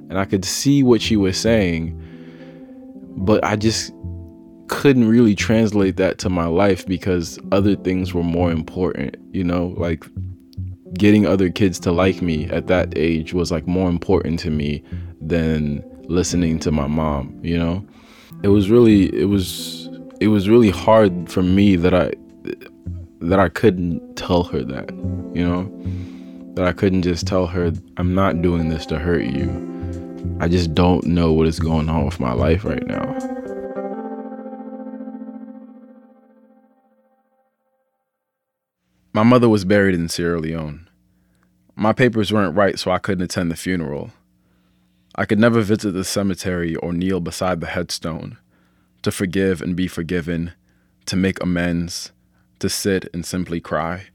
and 0.10 0.18
I 0.18 0.26
could 0.26 0.46
see 0.46 0.84
what 0.84 1.02
she 1.02 1.16
was 1.16 1.38
saying, 1.38 2.00
but 3.18 3.44
I 3.44 3.56
just 3.56 3.94
couldn't 4.70 5.08
really 5.08 5.36
translate 5.36 5.98
that 5.98 6.18
to 6.20 6.30
my 6.30 6.46
life 6.46 6.86
because 6.86 7.38
other 7.52 7.76
things 7.76 8.14
were 8.14 8.24
more 8.24 8.52
important. 8.52 9.18
You 9.34 9.44
know, 9.44 9.74
like 9.78 10.06
getting 10.94 11.26
other 11.26 11.50
kids 11.50 11.80
to 11.82 11.92
like 11.92 12.22
me 12.22 12.46
at 12.46 12.68
that 12.68 12.98
age 12.98 13.34
was 13.34 13.52
like 13.52 13.68
more 13.68 13.90
important 13.90 14.40
to 14.40 14.50
me 14.50 14.84
than 15.20 15.84
listening 16.08 16.60
to 16.60 16.72
my 16.72 16.88
mom. 16.88 17.38
You 17.44 17.60
know, 17.60 17.86
it 18.44 18.48
was 18.48 18.70
really 18.70 19.14
it 19.14 19.26
was 19.26 19.90
it 20.22 20.28
was 20.28 20.48
really 20.48 20.70
hard 20.70 21.30
for 21.30 21.44
me 21.44 21.76
that 21.76 21.94
I 21.94 22.12
that 23.22 23.40
I 23.40 23.50
couldn't 23.50 24.16
tell 24.16 24.44
her 24.44 24.64
that, 24.64 24.92
you 25.34 25.46
know? 25.46 25.70
That 26.56 26.66
I 26.66 26.72
couldn't 26.72 27.04
just 27.04 27.28
tell 27.28 27.48
her, 27.48 27.72
I'm 27.98 28.14
not 28.16 28.42
doing 28.42 28.70
this 28.70 28.86
to 28.88 29.00
hurt 29.00 29.24
you. 29.24 30.38
I 30.40 30.48
just 30.48 30.74
don't 30.74 31.06
know 31.06 31.32
what 31.34 31.48
is 31.48 31.60
going 31.60 31.90
on 31.90 32.06
with 32.06 32.20
my 32.20 32.34
life 32.34 32.64
right 32.64 32.86
now. 32.86 33.39
My 39.12 39.24
mother 39.24 39.50
was 39.50 39.66
buried 39.66 39.96
in 39.96 40.08
Sierra 40.08 40.40
Leone. 40.40 40.88
My 41.76 41.94
papers 41.94 42.32
weren't 42.32 42.56
right, 42.56 42.78
so 42.78 42.92
I 42.92 43.00
couldn't 43.00 43.24
attend 43.24 43.50
the 43.50 43.56
funeral. 43.56 44.12
I 45.16 45.26
could 45.26 45.40
never 45.40 45.62
visit 45.62 45.94
the 45.94 46.04
cemetery 46.04 46.76
or 46.76 46.94
kneel 46.94 47.20
beside 47.20 47.60
the 47.60 47.68
headstone 47.68 48.38
to 49.02 49.12
forgive 49.12 49.62
and 49.62 49.76
be 49.76 49.88
forgiven, 49.88 50.54
to 51.08 51.16
make 51.16 51.42
amends 51.42 52.12
to 52.60 52.70
sit 52.70 53.08
and 53.14 53.26
simply 53.26 53.60
cry. 53.60 54.08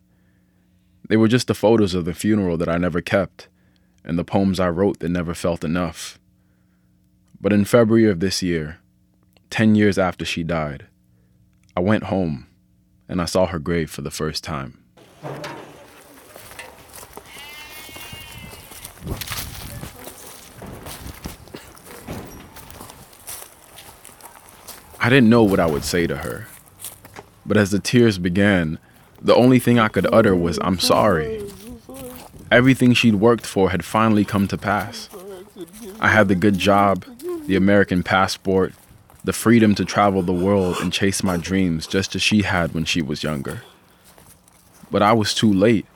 They 1.08 1.16
were 1.16 1.28
just 1.28 1.48
the 1.48 1.54
photos 1.54 1.94
of 1.94 2.04
the 2.04 2.14
funeral 2.14 2.56
that 2.58 2.68
I 2.68 2.76
never 2.76 3.00
kept, 3.00 3.48
and 4.04 4.16
the 4.16 4.24
poems 4.24 4.60
I 4.60 4.68
wrote 4.68 5.00
that 5.00 5.08
never 5.08 5.34
felt 5.34 5.64
enough. 5.64 6.20
But 7.40 7.52
in 7.52 7.64
February 7.64 8.08
of 8.08 8.20
this 8.20 8.42
year, 8.42 8.78
10 9.50 9.74
years 9.74 9.98
after 9.98 10.24
she 10.24 10.44
died, 10.44 10.86
I 11.76 11.80
went 11.80 12.04
home 12.04 12.46
and 13.08 13.20
I 13.20 13.24
saw 13.24 13.46
her 13.46 13.58
grave 13.58 13.90
for 13.90 14.02
the 14.02 14.10
first 14.10 14.44
time. 14.44 14.83
I 25.04 25.10
didn't 25.10 25.28
know 25.28 25.42
what 25.42 25.60
I 25.60 25.66
would 25.66 25.84
say 25.84 26.06
to 26.06 26.16
her. 26.16 26.46
But 27.44 27.58
as 27.58 27.70
the 27.70 27.78
tears 27.78 28.16
began, 28.18 28.78
the 29.20 29.34
only 29.34 29.58
thing 29.58 29.78
I 29.78 29.88
could 29.88 30.06
utter 30.10 30.34
was, 30.34 30.58
I'm 30.62 30.78
sorry. 30.78 31.42
Everything 32.50 32.94
she'd 32.94 33.16
worked 33.16 33.44
for 33.44 33.68
had 33.70 33.84
finally 33.84 34.24
come 34.24 34.48
to 34.48 34.56
pass. 34.56 35.10
I 36.00 36.08
had 36.08 36.28
the 36.28 36.34
good 36.34 36.56
job, 36.56 37.04
the 37.46 37.54
American 37.54 38.02
passport, 38.02 38.72
the 39.24 39.34
freedom 39.34 39.74
to 39.74 39.84
travel 39.84 40.22
the 40.22 40.32
world 40.32 40.78
and 40.80 40.90
chase 40.90 41.22
my 41.22 41.36
dreams 41.36 41.86
just 41.86 42.14
as 42.14 42.22
she 42.22 42.40
had 42.40 42.72
when 42.72 42.86
she 42.86 43.02
was 43.02 43.22
younger. 43.22 43.60
But 44.90 45.02
I 45.02 45.12
was 45.12 45.34
too 45.34 45.52
late. 45.52 45.86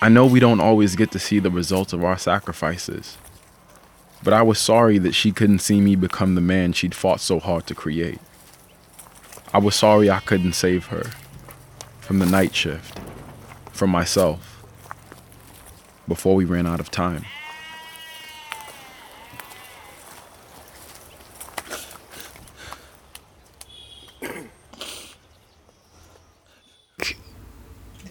I 0.00 0.08
know 0.08 0.26
we 0.26 0.38
don't 0.38 0.60
always 0.60 0.94
get 0.94 1.10
to 1.10 1.18
see 1.18 1.40
the 1.40 1.50
results 1.50 1.92
of 1.92 2.04
our 2.04 2.16
sacrifices, 2.16 3.18
but 4.22 4.32
I 4.32 4.42
was 4.42 4.60
sorry 4.60 4.98
that 4.98 5.14
she 5.14 5.32
couldn't 5.32 5.58
see 5.58 5.80
me 5.80 5.96
become 5.96 6.36
the 6.36 6.40
man 6.40 6.72
she'd 6.72 6.94
fought 6.94 7.20
so 7.20 7.40
hard 7.40 7.66
to 7.66 7.74
create. 7.74 8.20
I 9.52 9.58
was 9.58 9.74
sorry 9.74 10.08
I 10.08 10.20
couldn't 10.20 10.52
save 10.52 10.86
her 10.86 11.10
from 12.00 12.20
the 12.20 12.26
night 12.26 12.54
shift, 12.54 13.00
from 13.72 13.90
myself, 13.90 14.62
before 16.06 16.36
we 16.36 16.44
ran 16.44 16.66
out 16.66 16.80
of 16.80 16.90
time. 16.90 17.24
You 24.20 24.28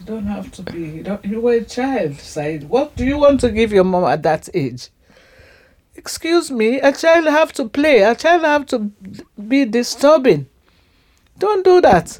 don't 0.06 0.26
have 0.48 0.66
to 0.66 0.72
be. 0.72 0.80
You, 0.80 1.04
don't, 1.04 1.26
you 1.26 1.42
were 1.42 1.54
a 1.54 1.64
child, 1.64 2.16
Said. 2.20 2.70
What 2.70 2.96
do 2.96 3.06
you 3.06 3.18
want 3.18 3.42
to 3.42 3.52
give 3.52 3.72
your 3.72 3.84
mom 3.84 4.06
at 4.06 4.24
that 4.24 4.50
age? 4.54 4.90
Excuse 5.96 6.52
me, 6.52 6.80
a 6.80 6.92
child 6.92 7.26
have 7.26 7.52
to 7.54 7.68
play. 7.68 8.02
A 8.02 8.16
child 8.16 8.44
have 8.44 8.66
to 8.68 8.92
be 9.48 9.66
disturbing. 9.66 10.48
Don't 11.38 11.66
do 11.66 11.82
that. 11.82 12.20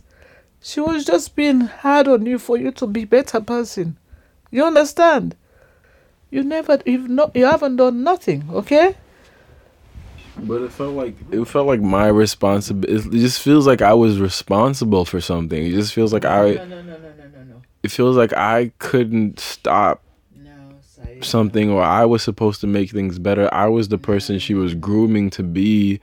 She 0.62 0.80
was 0.80 1.06
just 1.06 1.36
being 1.36 1.62
hard 1.62 2.08
on 2.08 2.26
you 2.26 2.40
for 2.40 2.58
you 2.58 2.72
to 2.72 2.88
be 2.88 3.06
better 3.06 3.40
person. 3.40 3.98
You 4.52 4.66
understand? 4.66 5.36
You 6.30 6.44
never, 6.44 6.80
you've 6.86 7.10
not, 7.10 7.36
you 7.36 7.46
haven't 7.46 7.78
done 7.78 8.04
nothing. 8.04 8.50
Okay. 8.52 8.96
But 10.40 10.62
it 10.62 10.72
felt 10.72 10.94
like 10.96 11.16
it 11.32 11.46
felt 11.46 11.68
like 11.68 11.82
my 11.82 12.08
responsibility. 12.08 13.18
It 13.18 13.22
just 13.22 13.42
feels 13.42 13.66
like 13.66 13.82
I 13.82 13.94
was 13.94 14.20
responsible 14.20 15.06
for 15.06 15.20
something. 15.20 15.66
It 15.66 15.72
just 15.72 15.94
feels 15.94 16.14
like 16.14 16.26
I. 16.26 16.54
No, 16.54 16.66
no, 16.66 16.82
no, 16.82 16.82
no, 16.82 16.98
no, 16.98 16.98
no, 16.98 17.24
no. 17.24 17.27
It 17.84 17.92
feels 17.92 18.18
like 18.18 18.34
I 18.34 18.72
couldn't 18.80 19.40
stop 19.40 20.04
No, 20.36 20.52
something, 21.22 21.70
or 21.70 21.82
I 21.82 22.06
was 22.06 22.24
supposed 22.24 22.62
to 22.62 22.68
make 22.68 22.92
things 22.92 23.20
better. 23.20 23.54
I 23.54 23.68
was 23.68 23.88
the 23.88 23.98
person 23.98 24.40
she 24.40 24.54
was 24.54 24.72
mm-hmm. 24.72 24.82
grooming 24.82 25.30
to 25.32 25.44
be, 25.44 26.02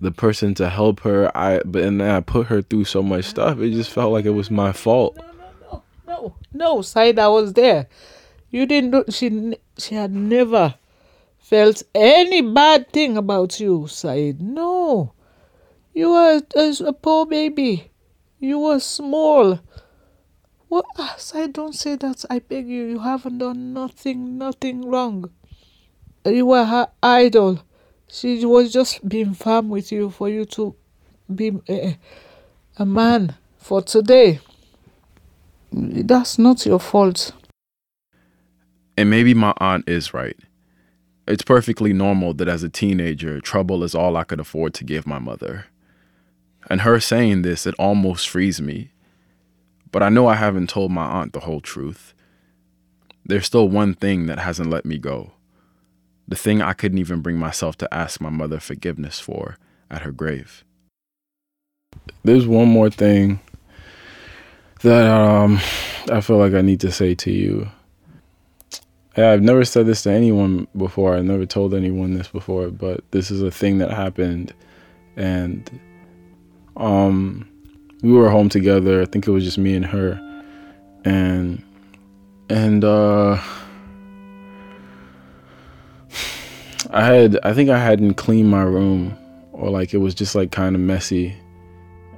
the 0.00 0.12
person 0.12 0.54
to 0.54 0.68
help 0.68 1.00
her. 1.00 1.34
I 1.36 1.60
but 1.64 1.82
and 1.82 2.00
then 2.00 2.10
I 2.10 2.20
put 2.20 2.46
her 2.48 2.62
through 2.62 2.84
so 2.84 3.02
much 3.02 3.24
stuff. 3.24 3.58
It 3.58 3.70
just 3.70 3.90
felt 3.90 4.12
like 4.12 4.24
it 4.24 4.30
was 4.30 4.50
my 4.50 4.72
fault. 4.72 5.16
No, 5.16 5.22
no, 5.22 5.52
no, 5.70 5.82
no, 6.06 6.34
no. 6.52 6.82
Said, 6.82 7.18
I 7.18 7.28
was 7.28 7.54
there. 7.54 7.88
You 8.50 8.66
didn't. 8.66 8.90
Do, 8.92 9.04
she, 9.10 9.56
she 9.78 9.94
had 9.94 10.12
never 10.12 10.74
felt 11.38 11.82
any 11.94 12.40
bad 12.42 12.92
thing 12.92 13.16
about 13.16 13.58
you, 13.58 13.86
Said. 13.88 14.40
No, 14.40 15.12
you 15.92 16.10
were 16.10 16.42
a, 16.54 16.74
a 16.86 16.92
poor 16.92 17.26
baby. 17.26 17.90
You 18.38 18.58
were 18.58 18.80
small. 18.80 19.58
What? 20.68 20.86
Ah, 20.98 21.14
Said, 21.18 21.52
don't 21.52 21.74
say 21.74 21.96
that. 21.96 22.24
I 22.30 22.38
beg 22.40 22.68
you. 22.68 22.84
You 22.84 22.98
haven't 23.00 23.38
done 23.38 23.72
nothing, 23.72 24.38
nothing 24.38 24.88
wrong. 24.88 25.30
You 26.24 26.46
were 26.46 26.64
her 26.64 26.88
idol. 27.02 27.62
She 28.08 28.44
was 28.44 28.72
just 28.72 29.08
being 29.08 29.34
firm 29.34 29.68
with 29.68 29.92
you 29.92 30.10
for 30.10 30.28
you 30.28 30.44
to 30.46 30.74
be 31.34 31.52
a, 31.68 31.98
a 32.76 32.86
man 32.86 33.36
for 33.58 33.82
today. 33.82 34.40
That's 35.72 36.38
not 36.38 36.64
your 36.64 36.78
fault. 36.80 37.32
And 38.96 39.10
maybe 39.10 39.34
my 39.34 39.52
aunt 39.58 39.88
is 39.88 40.14
right. 40.14 40.36
It's 41.26 41.42
perfectly 41.42 41.92
normal 41.92 42.34
that 42.34 42.48
as 42.48 42.62
a 42.62 42.68
teenager, 42.68 43.40
trouble 43.40 43.82
is 43.82 43.94
all 43.94 44.16
I 44.16 44.24
could 44.24 44.40
afford 44.40 44.74
to 44.74 44.84
give 44.84 45.06
my 45.06 45.18
mother. 45.18 45.66
And 46.70 46.82
her 46.82 47.00
saying 47.00 47.42
this, 47.42 47.66
it 47.66 47.74
almost 47.78 48.28
frees 48.28 48.60
me. 48.60 48.90
But 49.94 50.02
I 50.02 50.08
know 50.08 50.26
I 50.26 50.34
haven't 50.34 50.70
told 50.70 50.90
my 50.90 51.04
aunt 51.04 51.34
the 51.34 51.46
whole 51.46 51.60
truth. 51.60 52.14
there's 53.24 53.46
still 53.46 53.68
one 53.68 53.94
thing 53.94 54.26
that 54.26 54.40
hasn't 54.40 54.68
let 54.68 54.84
me 54.84 54.98
go. 54.98 55.34
The 56.26 56.34
thing 56.34 56.60
I 56.60 56.72
couldn't 56.72 56.98
even 56.98 57.20
bring 57.20 57.38
myself 57.38 57.76
to 57.76 57.94
ask 57.94 58.20
my 58.20 58.28
mother 58.28 58.58
forgiveness 58.58 59.20
for 59.20 59.56
at 59.88 60.02
her 60.02 60.10
grave. 60.10 60.64
There's 62.24 62.44
one 62.44 62.66
more 62.66 62.90
thing 62.90 63.38
that 64.82 65.08
um, 65.08 65.60
I 66.10 66.20
feel 66.20 66.38
like 66.38 66.54
I 66.54 66.60
need 66.60 66.80
to 66.80 66.90
say 66.90 67.14
to 67.14 67.30
you. 67.30 67.68
I've 69.16 69.42
never 69.42 69.64
said 69.64 69.86
this 69.86 70.02
to 70.02 70.10
anyone 70.10 70.66
before. 70.76 71.14
I've 71.14 71.24
never 71.24 71.46
told 71.46 71.72
anyone 71.72 72.14
this 72.14 72.26
before, 72.26 72.68
but 72.70 73.04
this 73.12 73.30
is 73.30 73.42
a 73.42 73.50
thing 73.52 73.78
that 73.78 73.92
happened, 73.92 74.54
and 75.14 75.70
um, 76.76 77.48
we 78.04 78.12
were 78.12 78.28
home 78.28 78.50
together. 78.50 79.00
I 79.00 79.06
think 79.06 79.26
it 79.26 79.30
was 79.30 79.44
just 79.44 79.56
me 79.56 79.74
and 79.74 79.86
her, 79.86 80.20
and 81.06 81.62
and 82.50 82.84
uh, 82.84 83.38
I 86.90 87.04
had 87.04 87.38
I 87.42 87.54
think 87.54 87.70
I 87.70 87.78
hadn't 87.78 88.14
cleaned 88.14 88.50
my 88.50 88.62
room, 88.62 89.16
or 89.52 89.70
like 89.70 89.94
it 89.94 89.98
was 89.98 90.14
just 90.14 90.34
like 90.34 90.52
kind 90.52 90.74
of 90.74 90.82
messy, 90.82 91.34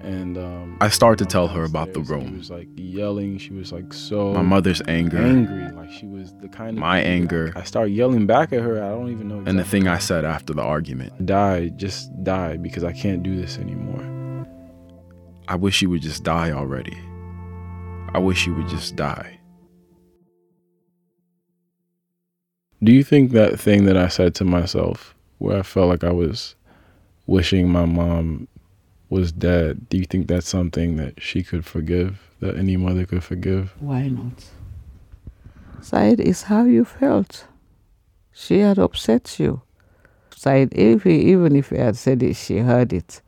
and 0.03 0.37
um, 0.37 0.77
I 0.81 0.89
started 0.89 1.23
to 1.25 1.31
tell 1.31 1.47
her 1.47 1.63
about 1.63 1.95
the 1.95 2.01
room. 2.01 2.31
She 2.31 2.39
was 2.39 2.51
like 2.51 2.69
yelling. 2.75 3.39
She 3.39 3.53
was 3.53 3.71
like 3.71 3.93
so. 3.93 4.33
My 4.33 4.43
mother's 4.43 4.83
anger. 4.89 5.19
Angry, 5.19 5.71
like 5.71 5.93
she 5.93 6.07
was 6.07 6.35
the 6.41 6.49
kind 6.49 6.71
of. 6.77 6.81
My 6.81 6.99
anger. 6.99 7.53
I 7.55 7.63
started 7.63 7.93
yelling 7.93 8.27
back 8.27 8.53
at 8.53 8.61
her. 8.61 8.83
I 8.83 8.89
don't 8.89 9.13
even 9.13 9.29
know. 9.29 9.37
Exactly 9.37 9.51
and 9.51 9.59
the 9.61 9.65
thing 9.65 9.87
I 9.87 9.99
said 9.99 10.25
after 10.25 10.53
the 10.53 10.63
argument. 10.63 11.25
Die, 11.25 11.69
just 11.77 12.11
die, 12.25 12.57
because 12.57 12.83
I 12.83 12.91
can't 12.93 13.23
do 13.23 13.41
this 13.41 13.57
anymore. 13.59 14.16
I 15.49 15.55
wish 15.55 15.81
you 15.81 15.91
would 15.91 16.03
just 16.03 16.25
die 16.25 16.51
already. 16.51 16.99
I 18.15 18.19
wish 18.19 18.47
you 18.47 18.55
would 18.55 18.69
just 18.69 18.97
die. 18.97 19.39
Do 22.83 22.93
you 22.93 23.05
think 23.05 23.31
that 23.33 23.59
thing 23.59 23.85
that 23.85 23.97
I 23.97 24.09
said 24.09 24.35
to 24.37 24.45
myself, 24.45 25.15
where 25.39 25.59
I 25.59 25.63
felt 25.63 25.89
like 25.89 26.05
I 26.05 26.13
was 26.13 26.57
wishing 27.27 27.69
my 27.69 27.85
mom 27.85 28.49
was 29.09 29.33
dead, 29.33 29.89
do 29.89 29.97
you 29.99 30.05
think 30.05 30.27
that's 30.27 30.49
something 30.49 30.97
that 30.97 31.23
she 31.23 31.43
could 31.43 31.65
forgive, 31.65 32.21
that 32.41 32.57
any 32.57 32.77
mother 32.77 33.07
could 33.07 33.23
forgive? 33.23 33.75
Why 33.79 34.09
not? 34.09 34.45
Said 35.81 36.21
is 36.21 36.43
how 36.43 36.65
you 36.65 36.85
felt. 36.85 37.47
She 38.33 38.59
had 38.59 38.79
upset 38.79 39.39
you. 39.39 39.63
Said, 40.35 40.75
even 40.75 41.57
if 41.57 41.71
he 41.71 41.77
had 41.79 41.97
said 41.97 42.23
it, 42.23 42.35
she 42.35 42.59
heard 42.59 42.93
it. 42.93 43.23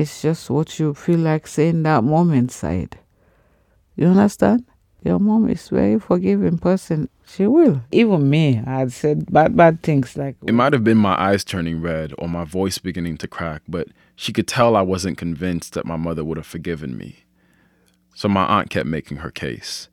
It's 0.00 0.22
just 0.22 0.48
what 0.48 0.78
you 0.78 0.94
feel 0.94 1.18
like 1.18 1.46
saying 1.46 1.82
that 1.82 2.02
moment, 2.02 2.52
Said. 2.52 2.98
You 3.96 4.06
understand? 4.06 4.64
Your 5.04 5.18
mom 5.18 5.50
is 5.50 5.68
very 5.68 5.98
forgiving 5.98 6.56
person. 6.56 7.10
She 7.26 7.46
will. 7.46 7.82
Even 7.92 8.30
me, 8.30 8.62
I 8.66 8.78
had 8.78 8.92
said 8.92 9.30
bad, 9.30 9.54
bad 9.54 9.82
things 9.82 10.16
like. 10.16 10.36
It 10.46 10.52
might 10.52 10.72
have 10.72 10.84
been 10.84 10.96
my 10.96 11.20
eyes 11.20 11.44
turning 11.44 11.82
red 11.82 12.14
or 12.16 12.30
my 12.30 12.44
voice 12.44 12.78
beginning 12.78 13.18
to 13.18 13.28
crack, 13.28 13.60
but 13.68 13.88
she 14.16 14.32
could 14.32 14.48
tell 14.48 14.74
I 14.74 14.80
wasn't 14.80 15.18
convinced 15.18 15.74
that 15.74 15.84
my 15.84 15.96
mother 15.96 16.24
would 16.24 16.38
have 16.38 16.46
forgiven 16.46 16.96
me. 16.96 17.24
So 18.14 18.26
my 18.26 18.46
aunt 18.46 18.70
kept 18.70 18.86
making 18.86 19.18
her 19.18 19.30
case. 19.30 19.90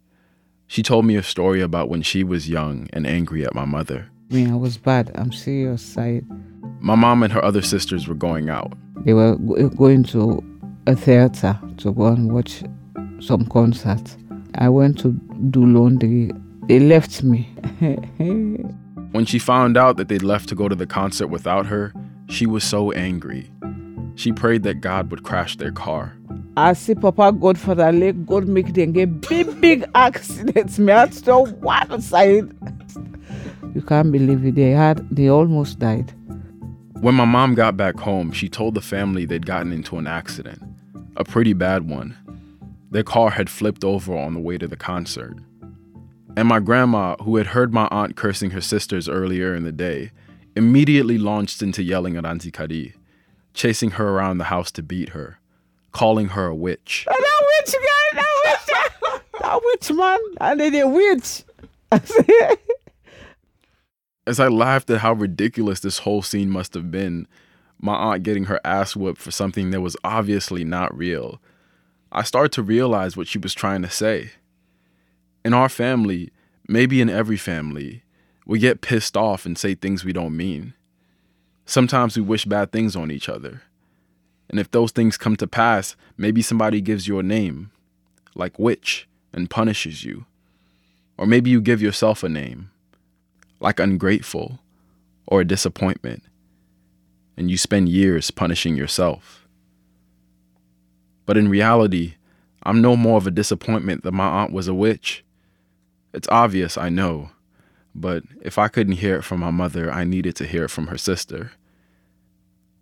She 0.67 0.83
told 0.83 1.05
me 1.05 1.17
a 1.17 1.23
story 1.23 1.59
about 1.59 1.89
when 1.89 2.01
she 2.01 2.23
was 2.23 2.47
young 2.47 2.87
and 2.93 3.05
angry 3.05 3.43
at 3.43 3.53
my 3.53 3.65
mother. 3.65 4.09
I 4.29 4.33
mean, 4.33 4.51
I 4.51 4.55
was 4.55 4.77
bad. 4.77 5.11
I'm 5.15 5.31
serious, 5.31 5.81
Said. 5.81 6.25
My 6.81 6.95
mom 6.95 7.23
and 7.23 7.31
her 7.31 7.43
other 7.43 7.61
sisters 7.61 8.07
were 8.07 8.15
going 8.15 8.49
out. 8.49 8.73
They 9.05 9.13
were 9.13 9.37
eh, 9.57 9.69
going 9.75 10.03
to 10.05 10.43
a 10.85 10.95
theater 10.95 11.59
to 11.77 11.93
go 11.93 12.07
and 12.07 12.33
watch 12.33 12.63
some 13.19 13.45
concert. 13.45 14.15
I 14.55 14.69
went 14.69 14.99
to 14.99 15.11
do 15.49 15.65
laundry. 15.65 16.31
They 16.67 16.79
left 16.79 17.23
me. 17.23 17.43
when 19.11 19.25
she 19.25 19.39
found 19.39 19.77
out 19.77 19.97
that 19.97 20.09
they'd 20.09 20.21
left 20.23 20.49
to 20.49 20.55
go 20.55 20.67
to 20.67 20.75
the 20.75 20.87
concert 20.87 21.27
without 21.27 21.65
her, 21.67 21.93
she 22.27 22.45
was 22.45 22.63
so 22.63 22.91
angry. 22.91 23.49
She 24.15 24.33
prayed 24.33 24.63
that 24.63 24.81
God 24.81 25.09
would 25.11 25.23
crash 25.23 25.55
their 25.55 25.71
car. 25.71 26.17
I 26.57 26.73
see 26.73 26.95
Papa 26.95 27.31
God 27.31 27.57
for 27.57 27.75
the 27.75 27.91
leg, 27.91 28.25
God 28.25 28.47
make 28.47 28.73
them 28.73 28.91
get 28.91 29.21
big, 29.21 29.61
big 29.61 29.85
accidents. 29.93 30.79
Me 30.79 30.91
at 30.91 31.11
the 31.11 31.37
one 31.37 32.01
side. 32.01 32.51
You 33.77 33.83
can't 33.83 34.11
believe 34.11 34.43
it. 34.43 34.55
They 34.55 34.71
had 34.71 35.07
they 35.11 35.29
almost 35.29 35.77
died. 35.77 36.11
When 36.99 37.13
my 37.13 37.25
mom 37.25 37.53
got 37.53 37.77
back 37.77 37.99
home, 37.99 38.31
she 38.31 38.49
told 38.49 38.73
the 38.73 38.81
family 38.81 39.23
they'd 39.23 39.45
gotten 39.45 39.71
into 39.71 39.99
an 39.99 40.07
accident. 40.07 40.63
A 41.15 41.23
pretty 41.23 41.53
bad 41.53 41.87
one. 41.87 42.17
Their 42.89 43.03
car 43.03 43.29
had 43.29 43.51
flipped 43.51 43.83
over 43.83 44.17
on 44.17 44.33
the 44.33 44.39
way 44.39 44.57
to 44.57 44.67
the 44.67 44.75
concert. 44.75 45.37
And 46.35 46.47
my 46.47 46.59
grandma, 46.59 47.17
who 47.17 47.35
had 47.35 47.45
heard 47.47 47.71
my 47.71 47.87
aunt 47.91 48.15
cursing 48.15 48.49
her 48.49 48.61
sisters 48.61 49.07
earlier 49.07 49.53
in 49.53 49.63
the 49.63 49.71
day, 49.71 50.09
immediately 50.55 51.19
launched 51.19 51.61
into 51.61 51.83
yelling 51.83 52.17
at 52.17 52.25
Auntie 52.25 52.49
Kadi, 52.49 52.95
chasing 53.53 53.91
her 53.91 54.09
around 54.09 54.39
the 54.39 54.45
house 54.45 54.71
to 54.71 54.81
beat 54.81 55.09
her, 55.09 55.37
calling 55.91 56.29
her 56.29 56.47
a 56.47 56.55
witch. 56.55 57.05
Oh, 57.11 57.13
That 57.15 57.45
witch 57.51 57.75
guy, 57.75 58.21
that 58.21 58.33
witch, 58.43 59.39
that 59.39 59.61
witch 59.63 59.91
man, 59.91 60.19
and 60.41 60.59
then 60.59 60.73
a 60.81 60.87
witch. 60.87 61.43
As 64.27 64.41
I 64.41 64.49
laughed 64.49 64.89
at 64.89 64.99
how 64.99 65.13
ridiculous 65.13 65.79
this 65.79 65.99
whole 65.99 66.21
scene 66.21 66.49
must 66.49 66.73
have 66.73 66.91
been, 66.91 67.27
my 67.79 67.95
aunt 67.95 68.23
getting 68.23 68.43
her 68.45 68.59
ass 68.65 68.93
whooped 68.93 69.21
for 69.21 69.31
something 69.31 69.71
that 69.71 69.79
was 69.79 69.95
obviously 70.03 70.65
not 70.65 70.95
real, 70.95 71.39
I 72.11 72.23
started 72.23 72.51
to 72.51 72.61
realize 72.61 73.15
what 73.15 73.29
she 73.29 73.37
was 73.37 73.53
trying 73.53 73.83
to 73.83 73.89
say. 73.89 74.31
In 75.45 75.53
our 75.53 75.69
family, 75.69 76.31
maybe 76.67 76.99
in 76.99 77.09
every 77.09 77.37
family, 77.37 78.03
we 78.45 78.59
get 78.59 78.81
pissed 78.81 79.15
off 79.15 79.45
and 79.45 79.57
say 79.57 79.75
things 79.75 80.03
we 80.03 80.11
don't 80.11 80.35
mean. 80.35 80.73
Sometimes 81.65 82.17
we 82.17 82.23
wish 82.23 82.43
bad 82.43 82.73
things 82.73 82.97
on 82.97 83.11
each 83.11 83.29
other. 83.29 83.61
And 84.49 84.59
if 84.59 84.69
those 84.69 84.91
things 84.91 85.15
come 85.15 85.37
to 85.37 85.47
pass, 85.47 85.95
maybe 86.17 86.41
somebody 86.41 86.81
gives 86.81 87.07
you 87.07 87.17
a 87.17 87.23
name, 87.23 87.71
like 88.35 88.59
witch, 88.59 89.07
and 89.31 89.49
punishes 89.49 90.03
you. 90.03 90.25
Or 91.17 91.25
maybe 91.25 91.49
you 91.49 91.61
give 91.61 91.81
yourself 91.81 92.23
a 92.23 92.29
name, 92.29 92.71
like 93.59 93.79
ungrateful 93.79 94.59
or 95.25 95.41
a 95.41 95.45
disappointment, 95.45 96.23
and 97.35 97.51
you 97.51 97.57
spend 97.57 97.89
years 97.89 98.31
punishing 98.31 98.75
yourself. 98.75 99.47
But 101.25 101.37
in 101.37 101.49
reality, 101.49 102.15
I'm 102.63 102.81
no 102.81 102.95
more 102.95 103.17
of 103.17 103.27
a 103.27 103.31
disappointment 103.31 104.03
than 104.03 104.15
my 104.15 104.27
aunt 104.27 104.53
was 104.53 104.67
a 104.67 104.73
witch. 104.73 105.23
It's 106.13 106.27
obvious, 106.29 106.77
I 106.77 106.89
know, 106.89 107.31
but 107.93 108.23
if 108.41 108.57
I 108.57 108.69
couldn't 108.69 108.93
hear 108.93 109.17
it 109.17 109.23
from 109.23 109.39
my 109.39 109.51
mother, 109.51 109.91
I 109.91 110.03
needed 110.03 110.35
to 110.37 110.45
hear 110.47 110.65
it 110.65 110.71
from 110.71 110.87
her 110.87 110.97
sister. 110.97 111.51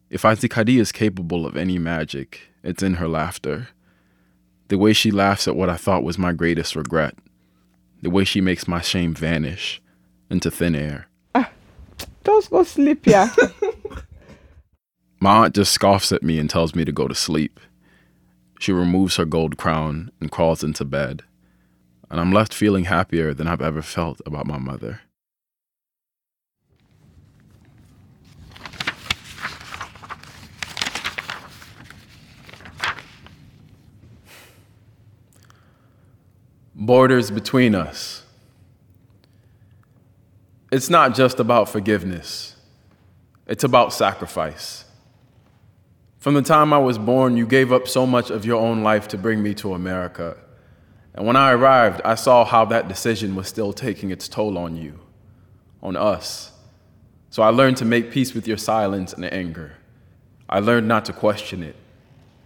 If 0.10 0.24
Auntie 0.24 0.48
Kadi 0.48 0.80
is 0.80 0.92
capable 0.92 1.46
of 1.46 1.58
any 1.58 1.80
magic, 1.80 2.42
it's 2.64 2.84
in 2.84 2.96
her 2.96 3.08
laughter. 3.08 3.70
The 4.68 4.78
way 4.78 4.94
she 4.94 5.12
laughs 5.12 5.48
at 5.48 5.56
what 5.56 5.70
I 5.70 5.78
thought 5.78 6.04
was 6.04 6.18
my 6.18 6.32
greatest 6.32 6.76
regret. 6.76 7.16
The 8.02 8.10
way 8.10 8.24
she 8.24 8.42
makes 8.42 8.68
my 8.68 8.82
shame 8.82 9.14
vanish 9.14 9.82
into 10.30 10.52
thin 10.52 10.76
air. 10.76 11.08
Ah, 11.34 11.50
just 12.24 12.50
go 12.50 12.64
sleep, 12.64 13.06
yeah. 13.06 13.34
my 15.20 15.46
aunt 15.46 15.56
just 15.56 15.74
scoffs 15.74 16.12
at 16.12 16.24
me 16.24 16.40
and 16.40 16.50
tells 16.50 16.76
me 16.76 16.86
to 16.86 16.92
go 16.92 17.08
to 17.08 17.16
sleep. 17.16 17.60
She 18.60 18.72
removes 18.72 19.18
her 19.18 19.26
gold 19.26 19.58
crown 19.58 20.12
and 20.20 20.32
crawls 20.32 20.64
into 20.64 20.86
bed, 20.86 21.24
and 22.10 22.20
I'm 22.20 22.32
left 22.32 22.54
feeling 22.54 22.86
happier 22.86 23.34
than 23.34 23.48
I've 23.48 23.62
ever 23.62 23.82
felt 23.82 24.22
about 24.26 24.48
my 24.48 24.58
mother. 24.58 25.02
Borders 36.78 37.32
between 37.32 37.74
us. 37.74 38.25
It's 40.76 40.90
not 40.90 41.16
just 41.16 41.40
about 41.40 41.70
forgiveness, 41.70 42.54
it's 43.48 43.64
about 43.64 43.94
sacrifice. 43.94 44.84
From 46.18 46.34
the 46.34 46.42
time 46.42 46.74
I 46.74 46.80
was 46.80 46.98
born, 46.98 47.38
you 47.38 47.48
gave 47.48 47.72
up 47.72 47.88
so 47.88 48.06
much 48.06 48.30
of 48.30 48.44
your 48.44 48.62
own 48.62 48.84
life 48.84 49.08
to 49.10 49.18
bring 49.18 49.42
me 49.42 49.54
to 49.54 49.74
America. 49.74 50.36
And 51.14 51.26
when 51.26 51.38
I 51.38 51.54
arrived, 51.54 52.02
I 52.04 52.16
saw 52.16 52.44
how 52.44 52.66
that 52.66 52.90
decision 52.90 53.36
was 53.36 53.48
still 53.48 53.72
taking 53.72 54.12
its 54.12 54.28
toll 54.28 54.58
on 54.58 54.76
you, 54.76 55.00
on 55.82 55.96
us. 55.96 56.52
So 57.30 57.42
I 57.42 57.52
learned 57.52 57.78
to 57.78 57.86
make 57.86 58.12
peace 58.12 58.34
with 58.34 58.46
your 58.46 58.58
silence 58.58 59.14
and 59.14 59.24
anger. 59.32 59.78
I 60.50 60.60
learned 60.60 60.90
not 60.90 61.06
to 61.06 61.14
question 61.14 61.64
it, 61.64 61.78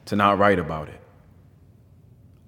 to 0.05 0.15
not 0.15 0.37
write 0.37 0.59
about 0.59 0.87
it. 0.87 1.01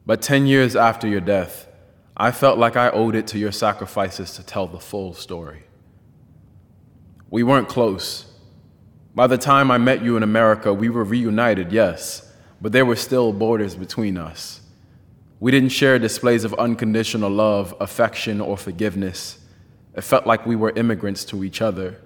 But 0.05 0.21
10 0.21 0.45
years 0.45 0.75
after 0.75 1.07
your 1.07 1.21
death, 1.21 1.67
I 2.15 2.29
felt 2.29 2.59
like 2.59 2.75
I 2.75 2.91
owed 2.91 3.15
it 3.15 3.25
to 3.27 3.39
your 3.39 3.51
sacrifices 3.51 4.35
to 4.35 4.43
tell 4.43 4.67
the 4.67 4.79
full 4.79 5.15
story. 5.15 5.63
We 7.31 7.41
weren't 7.41 7.67
close, 7.67 8.31
by 9.13 9.27
the 9.27 9.37
time 9.37 9.71
I 9.71 9.77
met 9.77 10.01
you 10.01 10.15
in 10.15 10.23
America, 10.23 10.73
we 10.73 10.87
were 10.87 11.03
reunited, 11.03 11.73
yes, 11.73 12.31
but 12.61 12.71
there 12.71 12.85
were 12.85 12.95
still 12.95 13.33
borders 13.33 13.75
between 13.75 14.17
us. 14.17 14.61
We 15.41 15.51
didn't 15.51 15.69
share 15.69 15.99
displays 15.99 16.45
of 16.45 16.53
unconditional 16.53 17.29
love, 17.29 17.75
affection, 17.81 18.39
or 18.39 18.55
forgiveness. 18.55 19.39
It 19.95 20.01
felt 20.01 20.25
like 20.25 20.45
we 20.45 20.55
were 20.55 20.69
immigrants 20.77 21.25
to 21.25 21.43
each 21.43 21.61
other. 21.61 21.99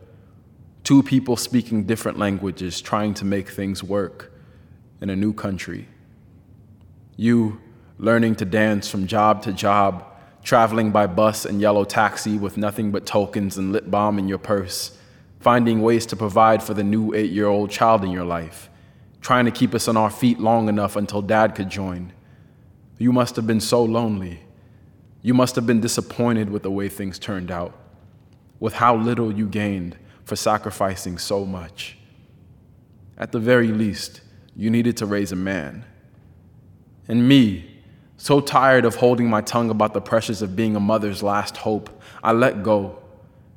Two 0.83 1.03
people 1.03 1.37
speaking 1.37 1.83
different 1.83 2.17
languages, 2.17 2.81
trying 2.81 3.13
to 3.15 3.25
make 3.25 3.49
things 3.49 3.83
work 3.83 4.31
in 4.99 5.11
a 5.11 5.15
new 5.15 5.33
country. 5.33 5.87
You 7.17 7.61
learning 7.99 8.35
to 8.37 8.45
dance 8.45 8.89
from 8.89 9.05
job 9.05 9.43
to 9.43 9.53
job, 9.53 10.05
traveling 10.43 10.91
by 10.91 11.05
bus 11.05 11.45
and 11.45 11.61
yellow 11.61 11.83
taxi 11.83 12.39
with 12.39 12.57
nothing 12.57 12.89
but 12.91 13.05
tokens 13.05 13.57
and 13.57 13.71
lip 13.71 13.91
balm 13.91 14.17
in 14.17 14.27
your 14.27 14.37
purse, 14.39 14.97
finding 15.45 15.83
ways 15.83 16.07
to 16.07 16.15
provide 16.15 16.63
for 16.63 16.73
the 16.73 16.83
new 16.83 17.13
eight 17.13 17.29
year 17.29 17.45
old 17.45 17.69
child 17.69 18.03
in 18.03 18.09
your 18.09 18.25
life, 18.25 18.67
trying 19.21 19.45
to 19.45 19.51
keep 19.51 19.75
us 19.75 19.87
on 19.87 19.95
our 19.95 20.09
feet 20.09 20.39
long 20.39 20.67
enough 20.67 20.95
until 20.95 21.21
dad 21.21 21.53
could 21.53 21.69
join. 21.69 22.11
You 22.97 23.13
must 23.13 23.35
have 23.35 23.45
been 23.45 23.61
so 23.61 23.83
lonely. 23.83 24.39
You 25.21 25.35
must 25.35 25.55
have 25.55 25.67
been 25.67 25.81
disappointed 25.81 26.49
with 26.49 26.63
the 26.63 26.71
way 26.71 26.89
things 26.89 27.19
turned 27.19 27.51
out, 27.51 27.77
with 28.59 28.73
how 28.73 28.95
little 28.95 29.31
you 29.31 29.47
gained 29.47 29.95
for 30.23 30.35
sacrificing 30.35 31.19
so 31.19 31.45
much. 31.45 31.95
At 33.15 33.31
the 33.31 33.39
very 33.39 33.67
least, 33.67 34.21
you 34.55 34.71
needed 34.71 34.97
to 34.97 35.05
raise 35.05 35.31
a 35.31 35.35
man. 35.35 35.85
And 37.07 37.29
me, 37.29 37.69
so 38.17 38.41
tired 38.41 38.83
of 38.83 38.95
holding 38.95 39.29
my 39.29 39.41
tongue 39.41 39.69
about 39.69 39.93
the 39.93 40.01
pressures 40.01 40.41
of 40.41 40.55
being 40.55 40.75
a 40.75 40.79
mother's 40.79 41.21
last 41.21 41.57
hope, 41.57 42.01
I 42.23 42.31
let 42.31 42.63
go 42.63 42.97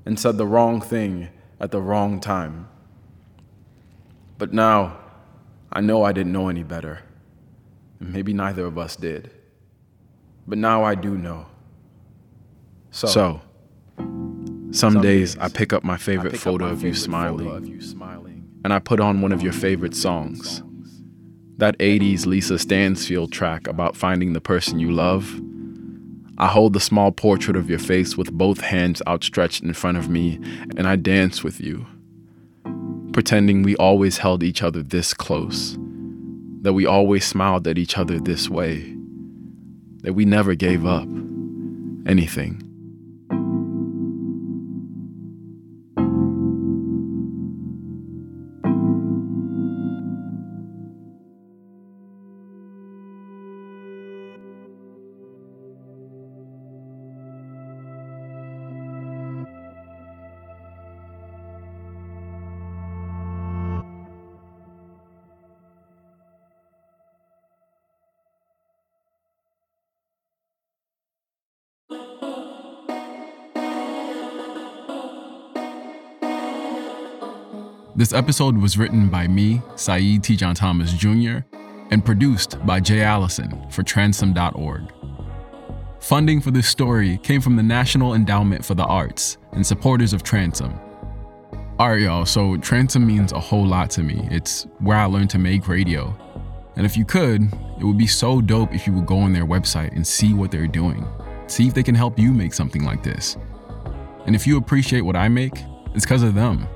and 0.04 0.20
said 0.20 0.36
the 0.36 0.46
wrong 0.46 0.82
thing 0.82 1.30
at 1.60 1.70
the 1.70 1.80
wrong 1.80 2.20
time. 2.20 2.68
But 4.38 4.52
now, 4.52 4.98
I 5.72 5.80
know 5.80 6.04
I 6.04 6.12
didn't 6.12 6.32
know 6.32 6.48
any 6.48 6.62
better. 6.62 7.00
And 8.00 8.12
maybe 8.12 8.32
neither 8.32 8.64
of 8.64 8.78
us 8.78 8.96
did. 8.96 9.30
But 10.46 10.58
now 10.58 10.84
I 10.84 10.94
do 10.94 11.16
know. 11.18 11.46
So, 12.90 13.06
so 13.06 13.40
some, 13.98 14.72
some 14.72 15.02
days, 15.02 15.34
days 15.34 15.42
I 15.42 15.48
pick 15.48 15.72
up 15.72 15.84
my 15.84 15.96
favorite 15.96 16.36
photo, 16.36 16.66
my 16.66 16.70
of, 16.72 16.80
favorite 16.80 16.94
you 16.94 17.50
of 17.50 17.68
you 17.68 17.80
smiling, 17.82 18.58
and 18.64 18.72
I 18.72 18.78
put 18.78 19.00
on 19.00 19.20
one 19.20 19.32
of 19.32 19.42
your 19.42 19.52
favorite 19.52 19.94
songs. 19.94 20.62
That 21.58 21.76
80s 21.78 22.24
Lisa 22.24 22.58
Stansfield 22.58 23.32
track 23.32 23.66
about 23.66 23.96
finding 23.96 24.32
the 24.32 24.40
person 24.40 24.78
you 24.78 24.92
love. 24.92 25.40
I 26.40 26.46
hold 26.46 26.72
the 26.72 26.80
small 26.80 27.10
portrait 27.10 27.56
of 27.56 27.68
your 27.68 27.80
face 27.80 28.16
with 28.16 28.32
both 28.32 28.60
hands 28.60 29.02
outstretched 29.08 29.64
in 29.64 29.74
front 29.74 29.98
of 29.98 30.08
me, 30.08 30.38
and 30.76 30.86
I 30.86 30.94
dance 30.94 31.42
with 31.42 31.60
you, 31.60 31.84
pretending 33.12 33.64
we 33.64 33.74
always 33.74 34.18
held 34.18 34.44
each 34.44 34.62
other 34.62 34.82
this 34.82 35.12
close, 35.12 35.76
that 36.62 36.74
we 36.74 36.86
always 36.86 37.24
smiled 37.24 37.66
at 37.66 37.76
each 37.76 37.98
other 37.98 38.20
this 38.20 38.48
way, 38.48 38.94
that 40.02 40.12
we 40.12 40.24
never 40.24 40.54
gave 40.54 40.86
up 40.86 41.08
anything. 42.06 42.62
This 77.98 78.12
episode 78.12 78.56
was 78.56 78.78
written 78.78 79.08
by 79.08 79.26
me, 79.26 79.60
Saidu 79.74 80.20
Tijan 80.20 80.54
Thomas 80.54 80.92
Jr., 80.92 81.38
and 81.90 82.04
produced 82.04 82.64
by 82.64 82.78
Jay 82.78 83.02
Allison 83.02 83.68
for 83.70 83.82
Transom.org. 83.82 84.92
Funding 85.98 86.40
for 86.40 86.52
this 86.52 86.68
story 86.68 87.18
came 87.24 87.40
from 87.40 87.56
the 87.56 87.62
National 87.64 88.14
Endowment 88.14 88.64
for 88.64 88.76
the 88.76 88.84
Arts 88.84 89.38
and 89.50 89.66
supporters 89.66 90.12
of 90.12 90.22
Transom. 90.22 90.78
Alright, 91.80 92.02
y'all, 92.02 92.24
so 92.24 92.56
Transom 92.58 93.04
means 93.04 93.32
a 93.32 93.40
whole 93.40 93.66
lot 93.66 93.90
to 93.90 94.04
me. 94.04 94.28
It's 94.30 94.68
where 94.78 94.96
I 94.96 95.06
learned 95.06 95.30
to 95.30 95.40
make 95.40 95.66
radio. 95.66 96.16
And 96.76 96.86
if 96.86 96.96
you 96.96 97.04
could, 97.04 97.52
it 97.80 97.84
would 97.84 97.98
be 97.98 98.06
so 98.06 98.40
dope 98.40 98.72
if 98.72 98.86
you 98.86 98.92
would 98.92 99.06
go 99.06 99.18
on 99.18 99.32
their 99.32 99.44
website 99.44 99.90
and 99.96 100.06
see 100.06 100.34
what 100.34 100.52
they're 100.52 100.68
doing. 100.68 101.04
See 101.48 101.66
if 101.66 101.74
they 101.74 101.82
can 101.82 101.96
help 101.96 102.16
you 102.16 102.32
make 102.32 102.54
something 102.54 102.84
like 102.84 103.02
this. 103.02 103.36
And 104.24 104.36
if 104.36 104.46
you 104.46 104.56
appreciate 104.56 105.00
what 105.00 105.16
I 105.16 105.26
make, 105.26 105.64
it's 105.96 106.04
because 106.04 106.22
of 106.22 106.36
them. 106.36 106.68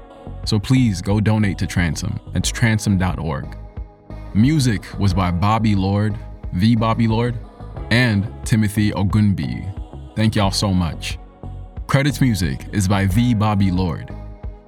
So 0.44 0.58
please 0.58 1.00
go 1.00 1.20
donate 1.20 1.58
to 1.58 1.66
Transom. 1.66 2.18
It's 2.34 2.50
transom.org. 2.50 3.56
Music 4.34 4.82
was 4.98 5.14
by 5.14 5.30
Bobby 5.30 5.74
Lord, 5.74 6.18
the 6.54 6.74
Bobby 6.76 7.06
Lord, 7.06 7.38
and 7.90 8.26
Timothy 8.44 8.90
Ogunbi. 8.90 9.68
Thank 10.16 10.36
y'all 10.36 10.50
so 10.50 10.72
much. 10.72 11.18
Credits 11.86 12.20
music 12.20 12.66
is 12.72 12.88
by 12.88 13.06
the 13.06 13.34
Bobby 13.34 13.70
Lord. 13.70 14.14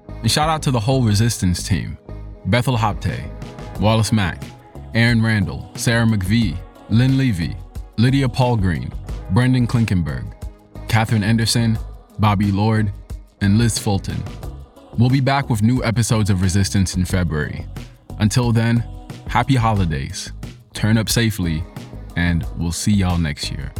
And 0.09 0.31
shout 0.31 0.49
out 0.49 0.62
to 0.62 0.70
the 0.70 0.81
whole 0.81 1.03
Resistance 1.03 1.66
team 1.66 1.99
Bethel 2.47 2.77
Habte, 2.77 3.18
Wallace 3.81 4.12
Mack, 4.12 4.43
Aaron 4.95 5.22
Randall, 5.22 5.70
Sarah 5.75 6.07
McVee, 6.07 6.57
Lynn 6.91 7.16
Levy, 7.16 7.57
Lydia 7.97 8.29
Polgreen, 8.29 8.93
Brendan 9.31 9.66
Klinkenberg, 9.66 10.35
Catherine 10.89 11.25
Anderson, 11.25 11.79
Bobby 12.18 12.53
Lord, 12.53 12.93
and 13.41 13.59
Liz 13.59 13.79
Fulton. 13.79 14.22
We'll 14.97 15.11
be 15.11 15.21
back 15.21 15.51
with 15.51 15.61
new 15.61 15.83
episodes 15.83 16.31
of 16.31 16.41
Resistance 16.41 16.95
in 16.95 17.05
February. 17.05 17.67
Until 18.21 18.53
then, 18.53 18.85
happy 19.27 19.57
holidays, 19.57 20.33
turn 20.73 20.97
up 20.97 21.09
safely, 21.09 21.65
and 22.15 22.47
we'll 22.57 22.71
see 22.71 22.93
y'all 22.93 23.19
next 23.19 23.51
year. 23.51 23.73